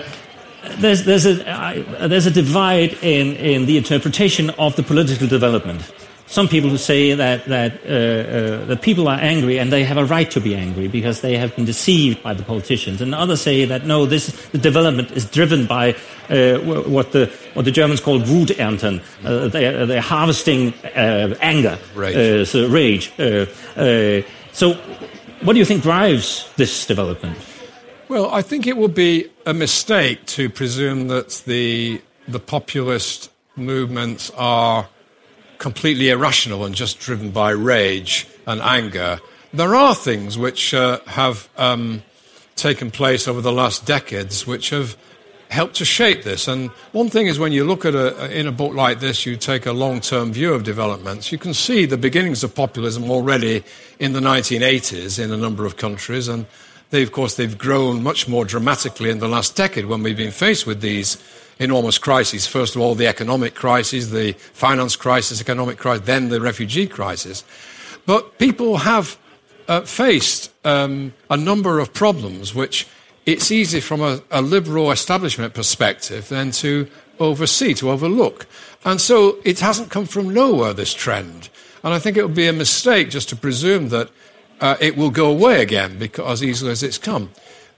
there's, 0.79 1.03
there's, 1.03 1.25
a, 1.25 1.49
uh, 1.49 2.07
there's 2.07 2.25
a 2.25 2.31
divide 2.31 2.93
in, 3.01 3.35
in 3.35 3.65
the 3.65 3.77
interpretation 3.77 4.49
of 4.51 4.75
the 4.75 4.83
political 4.83 5.27
development. 5.27 5.91
some 6.33 6.47
people 6.47 6.69
who 6.69 6.77
say 6.77 7.13
that 7.13 7.45
that 7.45 7.73
uh, 7.85 7.93
uh, 7.93 8.65
the 8.65 8.75
people 8.75 9.07
are 9.07 9.19
angry 9.19 9.59
and 9.59 9.71
they 9.71 9.83
have 9.83 9.97
a 9.97 10.05
right 10.05 10.31
to 10.31 10.41
be 10.41 10.55
angry 10.55 10.87
because 10.87 11.21
they 11.21 11.37
have 11.37 11.55
been 11.55 11.65
deceived 11.65 12.23
by 12.23 12.33
the 12.33 12.43
politicians, 12.43 13.01
and 13.01 13.13
others 13.13 13.41
say 13.41 13.65
that 13.65 13.85
no, 13.85 14.05
this 14.05 14.27
the 14.51 14.57
development 14.57 15.11
is 15.11 15.29
driven 15.29 15.67
by 15.67 15.95
uh, 16.29 16.57
what 16.59 17.11
the 17.11 17.31
what 17.53 17.65
the 17.65 17.71
Germans 17.71 18.01
call 18.01 18.19
Wuternten. 18.19 19.01
Uh, 19.23 19.47
they 19.47 19.85
they're 19.85 20.01
harvesting 20.01 20.73
uh, 20.95 21.35
anger, 21.41 21.77
rage. 21.95 22.15
Uh, 22.15 22.45
so 22.45 22.67
rage. 22.67 23.11
so, 24.51 24.73
what 25.41 25.53
do 25.53 25.59
you 25.59 25.65
think 25.65 25.83
drives 25.83 26.51
this 26.55 26.85
development? 26.85 27.37
Well, 28.09 28.29
I 28.29 28.41
think 28.41 28.67
it 28.67 28.77
would 28.77 28.93
be 28.93 29.29
a 29.45 29.53
mistake 29.53 30.25
to 30.27 30.49
presume 30.49 31.07
that 31.07 31.43
the 31.45 32.01
the 32.27 32.39
populist 32.39 33.31
movements 33.55 34.31
are 34.37 34.87
completely 35.57 36.09
irrational 36.09 36.65
and 36.65 36.75
just 36.75 36.99
driven 36.99 37.31
by 37.31 37.51
rage 37.51 38.27
and 38.45 38.61
anger. 38.61 39.19
There 39.53 39.75
are 39.75 39.95
things 39.95 40.37
which 40.37 40.73
uh, 40.73 40.99
have 41.07 41.47
um, 41.57 42.03
taken 42.55 42.91
place 42.91 43.27
over 43.27 43.41
the 43.41 43.51
last 43.51 43.85
decades 43.85 44.45
which 44.45 44.71
have 44.71 44.97
helped 45.53 45.75
to 45.75 45.85
shape 45.85 46.23
this. 46.23 46.47
And 46.47 46.71
one 46.91 47.09
thing 47.09 47.27
is 47.27 47.37
when 47.37 47.51
you 47.51 47.63
look 47.63 47.85
at 47.85 47.93
a, 47.93 48.37
in 48.37 48.47
a 48.47 48.51
book 48.51 48.73
like 48.73 48.99
this, 48.99 49.25
you 49.25 49.37
take 49.37 49.65
a 49.65 49.71
long-term 49.71 50.33
view 50.33 50.53
of 50.53 50.63
developments, 50.63 51.31
you 51.31 51.37
can 51.37 51.53
see 51.53 51.85
the 51.85 51.97
beginnings 51.97 52.43
of 52.43 52.55
populism 52.55 53.09
already 53.09 53.63
in 53.99 54.13
the 54.13 54.19
1980s 54.19 55.23
in 55.23 55.31
a 55.31 55.37
number 55.37 55.65
of 55.65 55.77
countries. 55.77 56.27
And 56.27 56.47
they, 56.89 57.03
of 57.03 57.11
course, 57.11 57.35
they've 57.35 57.57
grown 57.57 58.03
much 58.03 58.27
more 58.27 58.45
dramatically 58.45 59.09
in 59.09 59.19
the 59.19 59.27
last 59.27 59.55
decade 59.55 59.85
when 59.85 60.03
we've 60.03 60.17
been 60.17 60.31
faced 60.31 60.65
with 60.65 60.81
these 60.81 61.17
enormous 61.59 61.97
crises. 61.97 62.47
First 62.47 62.75
of 62.75 62.81
all, 62.81 62.95
the 62.95 63.07
economic 63.07 63.53
crisis, 63.53 64.09
the 64.09 64.33
finance 64.33 64.95
crisis, 64.95 65.39
economic 65.39 65.77
crisis, 65.77 66.05
then 66.05 66.29
the 66.29 66.41
refugee 66.41 66.87
crisis. 66.87 67.43
But 68.05 68.39
people 68.39 68.77
have 68.77 69.17
uh, 69.67 69.81
faced 69.81 70.51
um, 70.65 71.13
a 71.29 71.37
number 71.37 71.79
of 71.79 71.93
problems 71.93 72.53
which 72.55 72.87
it's 73.25 73.51
easy 73.51 73.79
from 73.79 74.01
a, 74.01 74.21
a, 74.31 74.41
liberal 74.41 74.91
establishment 74.91 75.53
perspective 75.53 76.29
then 76.29 76.51
to 76.51 76.87
oversee, 77.19 77.73
to 77.75 77.89
overlook. 77.89 78.47
And 78.83 78.99
so 78.99 79.37
it 79.45 79.59
hasn't 79.59 79.91
come 79.91 80.05
from 80.05 80.33
nowhere, 80.33 80.73
this 80.73 80.93
trend. 80.93 81.49
And 81.83 81.93
I 81.93 81.99
think 81.99 82.17
it 82.17 82.23
would 82.23 82.35
be 82.35 82.47
a 82.47 82.53
mistake 82.53 83.09
just 83.09 83.29
to 83.29 83.35
presume 83.35 83.89
that 83.89 84.09
uh, 84.61 84.75
it 84.79 84.97
will 84.97 85.09
go 85.09 85.29
away 85.29 85.61
again 85.61 85.97
because 85.97 86.41
as 86.41 86.43
easily 86.43 86.71
as 86.71 86.83
it's 86.83 86.97
come. 86.97 87.31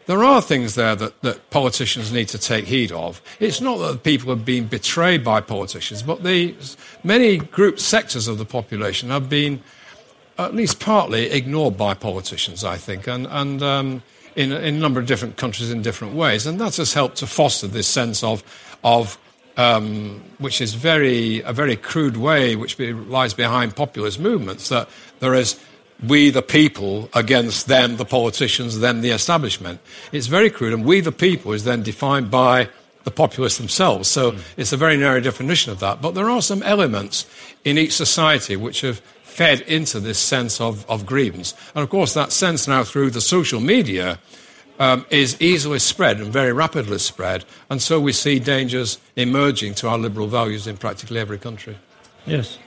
There 0.07 0.23
are 0.23 0.39
things 0.39 0.75
there 0.75 0.95
that, 0.95 1.19
that 1.21 1.49
politicians 1.49 2.11
need 2.11 2.27
to 2.29 2.37
take 2.37 2.65
heed 2.65 2.91
of. 2.91 3.21
It's 3.39 3.59
not 3.59 3.77
that 3.77 4.03
people 4.03 4.29
have 4.29 4.45
been 4.45 4.67
betrayed 4.67 5.23
by 5.23 5.41
politicians, 5.41 6.03
but 6.03 6.23
the, 6.23 6.53
many 7.03 7.37
group 7.37 7.79
sectors 7.79 8.27
of 8.27 8.37
the 8.37 8.45
population 8.45 9.09
have 9.09 9.29
been 9.29 9.63
at 10.37 10.53
least 10.53 10.79
partly 10.79 11.31
ignored 11.31 11.75
by 11.75 11.95
politicians, 11.95 12.63
I 12.63 12.77
think, 12.77 13.07
and, 13.07 13.25
and 13.25 13.63
um, 13.63 14.03
in, 14.35 14.51
in, 14.51 14.75
a 14.75 14.79
number 14.79 14.99
of 14.99 15.05
different 15.05 15.37
countries 15.37 15.71
in 15.71 15.81
different 15.81 16.13
ways. 16.13 16.45
And 16.45 16.59
that 16.59 16.75
has 16.77 16.93
helped 16.93 17.17
to 17.17 17.27
foster 17.27 17.67
this 17.67 17.87
sense 17.87 18.23
of, 18.23 18.43
of 18.83 19.17
um, 19.57 20.21
which 20.37 20.61
is 20.61 20.73
very, 20.73 21.41
a 21.41 21.53
very 21.53 21.75
crude 21.75 22.17
way, 22.17 22.55
which 22.55 22.77
be, 22.77 22.93
lies 22.93 23.33
behind 23.33 23.75
populist 23.75 24.19
movements, 24.19 24.69
that 24.69 24.89
there 25.19 25.33
is 25.33 25.59
we 26.03 26.29
the 26.29 26.41
people 26.41 27.09
against 27.13 27.67
them, 27.67 27.97
the 27.97 28.05
politicians, 28.05 28.79
them 28.79 29.01
the 29.01 29.11
establishment. 29.11 29.79
It's 30.11 30.27
very 30.27 30.49
crude, 30.49 30.73
and 30.73 30.83
we 30.83 30.99
the 30.99 31.11
people 31.11 31.53
is 31.53 31.63
then 31.63 31.83
defined 31.83 32.29
by 32.29 32.69
the 33.05 33.11
populace 33.11 33.57
themselves. 33.57 34.09
So 34.09 34.31
mm. 34.31 34.41
it's 34.57 34.73
a 34.73 34.77
very 34.77 34.97
narrow 34.97 35.21
definition 35.21 35.71
of 35.71 35.79
that. 35.79 36.01
But 36.01 36.11
there 36.11 36.29
are 36.29 36.41
some 36.41 36.63
elements 36.63 37.25
in 37.63 37.77
each 37.77 37.93
society 37.93 38.55
which 38.55 38.81
have 38.81 39.01
fed 39.35 39.59
into 39.67 39.99
this 39.99 40.17
sense 40.17 40.61
of, 40.61 40.89
of 40.89 41.05
grievance. 41.05 41.53
And 41.75 41.83
of 41.83 41.89
course, 41.89 42.13
that 42.13 42.31
sense 42.31 42.69
now 42.69 42.85
through 42.85 43.09
the 43.11 43.19
social 43.19 43.59
media 43.59 44.17
um, 44.79 45.05
is 45.09 45.35
easily 45.41 45.79
spread 45.79 46.21
and 46.21 46.31
very 46.31 46.53
rapidly 46.53 46.99
spread. 46.99 47.43
And 47.69 47.81
so 47.81 47.99
we 47.99 48.13
see 48.13 48.39
dangers 48.39 48.97
emerging 49.17 49.75
to 49.75 49.89
our 49.89 49.97
liberal 49.97 50.27
values 50.27 50.67
in 50.67 50.77
practically 50.77 51.19
every 51.19 51.37
country. 51.37 51.77
Yes. 52.25 52.57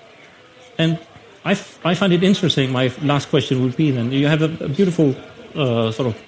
And 0.76 0.98
I, 1.46 1.52
I 1.84 1.94
find 1.94 2.12
it 2.12 2.22
interesting. 2.22 2.70
My 2.70 2.92
last 3.00 3.30
question 3.30 3.62
would 3.62 3.76
be 3.76 3.90
then 3.90 4.12
you 4.12 4.26
have 4.26 4.42
a, 4.42 4.64
a 4.64 4.68
beautiful 4.68 5.16
uh, 5.54 5.90
sort 5.90 6.08
of 6.08 6.22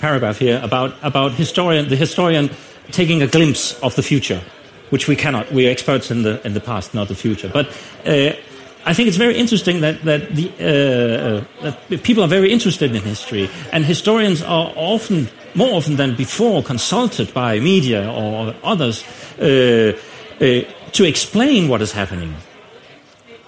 paragraph 0.00 0.38
here 0.38 0.60
about, 0.62 0.92
about 1.02 1.32
historian, 1.32 1.88
the 1.88 1.96
historian 1.96 2.50
taking 2.92 3.22
a 3.22 3.26
glimpse 3.26 3.72
of 3.80 3.94
the 3.96 4.02
future, 4.02 4.42
which 4.90 5.08
we 5.08 5.16
cannot. 5.16 5.50
We 5.50 5.66
are 5.66 5.70
experts 5.70 6.10
in 6.10 6.24
the, 6.24 6.46
in 6.46 6.52
the 6.52 6.60
past, 6.60 6.92
not 6.92 7.08
the 7.08 7.14
future. 7.14 7.48
But 7.48 7.68
uh, 8.04 8.32
I 8.84 8.94
think 8.94 9.08
it's 9.08 9.16
very 9.16 9.36
interesting 9.36 9.80
that, 9.80 10.02
that, 10.04 10.34
the, 10.34 10.50
uh, 10.60 11.66
uh 11.66 11.74
that 11.90 12.02
people 12.02 12.22
are 12.22 12.28
very 12.28 12.52
interested 12.52 12.94
in 12.94 13.02
history, 13.02 13.50
and 13.72 13.84
historians 13.84 14.42
are 14.42 14.72
often, 14.76 15.28
more 15.54 15.74
often 15.74 15.96
than 15.96 16.14
before, 16.14 16.62
consulted 16.62 17.32
by 17.34 17.60
media 17.60 18.10
or 18.10 18.54
others 18.62 19.04
uh, 19.38 19.92
uh, 20.40 20.60
to 20.92 21.04
explain 21.04 21.68
what 21.68 21.82
is 21.82 21.92
happening. 21.92 22.34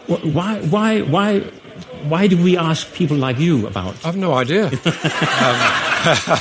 Why, 0.07 0.61
why, 0.61 1.03
why, 1.03 1.41
why 2.09 2.27
do 2.27 2.37
we 2.43 2.57
ask 2.59 2.93
people 2.93 3.17
like 3.17 3.39
you 3.39 3.67
about? 3.67 3.95
I 4.05 4.09
have 4.09 4.17
no 4.17 4.35
idea. 4.35 4.67
um, 4.85 6.39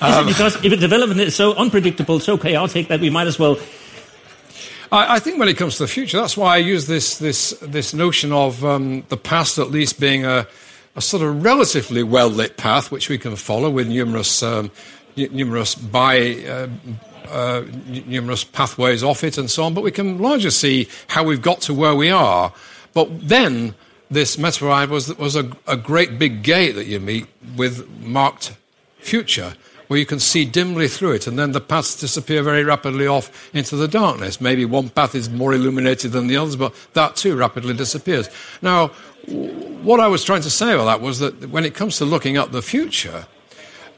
um, 0.00 0.26
because 0.26 0.64
if 0.64 0.72
a 0.72 0.76
development 0.76 1.20
is 1.20 1.34
so 1.34 1.54
unpredictable, 1.54 2.20
so 2.20 2.38
chaotic 2.38 2.88
that 2.88 3.00
we 3.00 3.10
might 3.10 3.26
as 3.26 3.38
well 3.38 3.58
I, 4.90 5.16
I, 5.16 5.18
think 5.18 5.38
when 5.38 5.48
it 5.48 5.56
comes 5.56 5.76
to 5.76 5.84
the 5.84 5.88
future, 5.88 6.18
that's 6.18 6.36
why 6.36 6.54
I 6.54 6.58
use 6.58 6.86
this 6.86 7.18
this 7.18 7.50
this 7.60 7.94
notion 7.94 8.32
of 8.32 8.64
um, 8.64 9.04
the 9.08 9.16
past 9.16 9.58
at 9.58 9.70
least 9.70 10.00
being 10.00 10.24
a, 10.24 10.46
a 10.96 11.00
sort 11.00 11.22
of 11.22 11.44
relatively 11.44 12.02
well 12.02 12.28
lit 12.28 12.56
path 12.56 12.90
which 12.90 13.08
we 13.08 13.18
can 13.18 13.36
follow 13.36 13.70
with 13.70 13.88
numerous 13.88 14.42
um, 14.42 14.70
numerous 15.16 15.74
by 15.74 16.34
uh, 16.44 16.68
uh, 17.28 17.64
numerous 17.86 18.44
pathways 18.44 19.02
off 19.02 19.24
it 19.24 19.36
and 19.36 19.50
so 19.50 19.64
on. 19.64 19.74
But 19.74 19.84
we 19.84 19.90
can 19.90 20.18
largely 20.18 20.50
see 20.50 20.88
how 21.08 21.24
we've 21.24 21.42
got 21.42 21.60
to 21.62 21.74
where 21.74 21.94
we 21.94 22.10
are 22.10 22.52
but 22.98 23.28
then 23.28 23.74
this 24.10 24.38
metaphor 24.38 24.86
was, 24.88 25.16
was 25.18 25.36
a, 25.36 25.50
a 25.68 25.76
great 25.76 26.18
big 26.18 26.42
gate 26.42 26.72
that 26.72 26.86
you 26.86 26.98
meet 26.98 27.26
with 27.56 27.88
marked 28.00 28.56
future 28.98 29.54
where 29.88 29.98
you 29.98 30.06
can 30.06 30.20
see 30.20 30.44
dimly 30.44 30.86
through 30.88 31.12
it, 31.12 31.26
and 31.26 31.38
then 31.38 31.52
the 31.52 31.60
paths 31.60 31.98
disappear 31.98 32.42
very 32.42 32.62
rapidly 32.62 33.06
off 33.06 33.52
into 33.54 33.76
the 33.76 33.88
darkness. 33.88 34.40
Maybe 34.40 34.64
one 34.64 34.90
path 34.90 35.14
is 35.14 35.28
more 35.28 35.52
illuminated 35.52 36.12
than 36.12 36.26
the 36.28 36.36
others, 36.36 36.56
but 36.56 36.74
that 36.92 37.16
too 37.16 37.36
rapidly 37.36 37.74
disappears. 37.74 38.28
Now, 38.62 38.88
what 39.82 40.00
I 40.00 40.08
was 40.08 40.24
trying 40.24 40.42
to 40.42 40.50
say 40.50 40.72
about 40.72 40.84
that 40.84 41.00
was 41.00 41.18
that 41.18 41.50
when 41.50 41.64
it 41.64 41.74
comes 41.74 41.98
to 41.98 42.04
looking 42.04 42.36
at 42.36 42.52
the 42.52 42.62
future, 42.62 43.26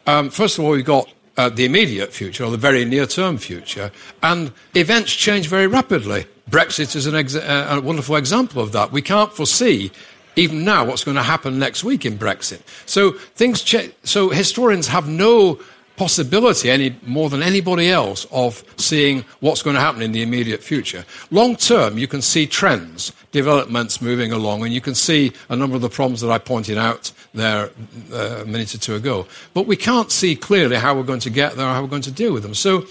um, 0.06 0.30
first 0.30 0.58
of 0.58 0.64
all, 0.64 0.70
we've 0.70 0.84
got 0.84 1.08
uh, 1.36 1.48
the 1.48 1.64
immediate 1.64 2.12
future 2.12 2.44
or 2.44 2.50
the 2.50 2.56
very 2.56 2.84
near 2.84 3.06
term 3.06 3.38
future, 3.38 3.90
and 4.22 4.52
events 4.74 5.12
change 5.12 5.48
very 5.48 5.66
rapidly. 5.66 6.26
Brexit 6.50 6.96
is 6.96 7.06
ex- 7.06 7.36
uh, 7.36 7.66
a 7.70 7.80
wonderful 7.80 8.16
example 8.16 8.62
of 8.62 8.72
that. 8.72 8.90
We 8.90 9.02
can't 9.02 9.32
foresee 9.32 9.92
even 10.36 10.64
now 10.64 10.84
what's 10.84 11.04
going 11.04 11.16
to 11.16 11.22
happen 11.22 11.58
next 11.58 11.84
week 11.84 12.04
in 12.04 12.18
Brexit. 12.18 12.60
So 12.86 13.12
things 13.12 13.62
ch- 13.62 13.90
so 14.02 14.30
historians 14.30 14.88
have 14.88 15.08
no 15.08 15.60
possibility 16.00 16.70
any 16.70 16.96
more 17.04 17.28
than 17.28 17.42
anybody 17.42 17.90
else 17.90 18.26
of 18.30 18.64
seeing 18.78 19.22
what's 19.40 19.60
going 19.60 19.76
to 19.76 19.80
happen 19.82 20.00
in 20.00 20.12
the 20.12 20.22
immediate 20.22 20.62
future. 20.62 21.04
Long 21.30 21.56
term, 21.56 21.98
you 21.98 22.08
can 22.08 22.22
see 22.22 22.46
trends, 22.46 23.12
developments 23.32 24.00
moving 24.00 24.32
along, 24.32 24.64
and 24.64 24.72
you 24.72 24.80
can 24.80 24.94
see 24.94 25.30
a 25.50 25.56
number 25.56 25.76
of 25.76 25.82
the 25.82 25.90
problems 25.90 26.22
that 26.22 26.30
I 26.30 26.38
pointed 26.38 26.78
out 26.78 27.12
there 27.34 27.68
uh, 28.14 28.40
a 28.40 28.46
minute 28.46 28.74
or 28.74 28.78
two 28.78 28.94
ago. 28.94 29.26
But 29.52 29.66
we 29.66 29.76
can't 29.76 30.10
see 30.10 30.34
clearly 30.34 30.76
how 30.76 30.94
we're 30.94 31.02
going 31.02 31.20
to 31.20 31.28
get 31.28 31.56
there, 31.56 31.66
how 31.66 31.82
we're 31.82 31.96
going 31.96 32.08
to 32.10 32.10
deal 32.10 32.32
with 32.32 32.44
them. 32.44 32.54
So 32.54 32.86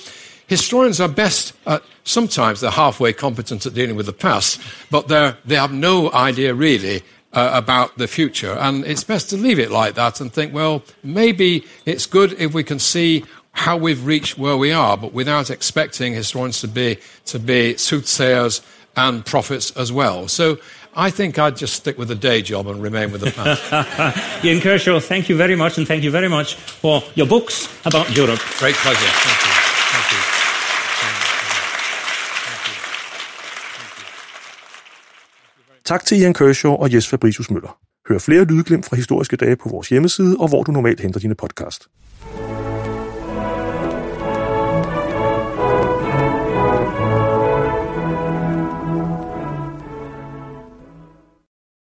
historians 0.46 1.02
are 1.02 1.10
best 1.10 1.54
at 1.66 1.82
sometimes 2.04 2.62
they're 2.62 2.70
halfway 2.70 3.12
competent 3.12 3.66
at 3.66 3.74
dealing 3.74 3.96
with 3.96 4.06
the 4.06 4.14
past, 4.14 4.62
but 4.92 5.08
they 5.08 5.56
have 5.56 5.74
no 5.74 6.12
idea 6.12 6.54
really 6.54 7.02
uh, 7.34 7.52
about 7.54 7.98
the 7.98 8.08
future. 8.08 8.54
And 8.54 8.86
it's 8.86 9.04
best 9.04 9.30
to 9.30 9.38
leave 9.38 9.60
it 9.60 9.72
like 9.72 9.96
that 9.96 10.22
and 10.22 10.32
think, 10.32 10.54
well, 10.54 10.84
maybe 11.04 11.66
it's 11.86 12.06
good 12.06 12.34
if 12.34 12.54
we 12.54 12.64
can 12.64 12.80
see 12.80 13.24
how 13.52 13.78
we've 13.78 14.06
reached 14.06 14.38
where 14.38 14.58
we 14.58 14.72
are, 14.72 14.98
but 14.98 15.14
without 15.14 15.50
expecting 15.50 16.14
historians 16.14 16.62
to 16.62 16.68
be, 16.68 16.98
to 17.26 17.40
be 17.40 17.74
soothsayers 17.76 18.62
and 18.96 19.26
prophets 19.26 19.72
as 19.72 19.92
well. 19.92 20.28
So 20.28 20.58
I 20.96 21.10
think 21.10 21.38
I'd 21.38 21.58
just 21.58 21.76
stick 21.76 21.98
with 21.98 22.08
the 22.08 22.16
day 22.16 22.42
job 22.42 22.68
and 22.68 22.82
remain 22.82 23.12
with 23.12 23.22
the 23.22 23.32
past. 23.32 24.44
Ian 24.46 24.62
Kershaw, 24.62 25.00
thank 25.00 25.30
you 25.30 25.36
very 25.36 25.56
much, 25.56 25.78
and 25.78 25.88
thank 25.88 26.04
you 26.04 26.12
very 26.12 26.30
much 26.30 26.56
for 26.56 27.04
your 27.16 27.28
books 27.28 27.70
about 27.86 28.16
Europe. 28.16 28.40
Great 28.58 28.76
pleasure. 28.76 29.00
Thank 29.00 29.46
you. 29.46 29.52
Thank 29.52 29.64
you. 29.64 29.69
Tak 35.90 36.06
til 36.06 36.22
Ian 36.22 36.34
Kershaw 36.34 36.72
og 36.72 36.94
Jes 36.94 37.08
Fabricius 37.08 37.52
Møller. 37.52 37.78
Hør 38.10 38.18
flere 38.18 38.44
lydglimt 38.44 38.86
fra 38.86 38.96
historiske 38.96 39.36
dage 39.36 39.56
på 39.56 39.70
vores 39.70 39.90
hjemmeside 39.90 40.38
og 40.40 40.48
hvor 40.48 40.64
du 40.64 40.72
normalt 40.72 41.00
henter 41.00 41.20
dine 41.20 41.36
podcast. 41.36 41.88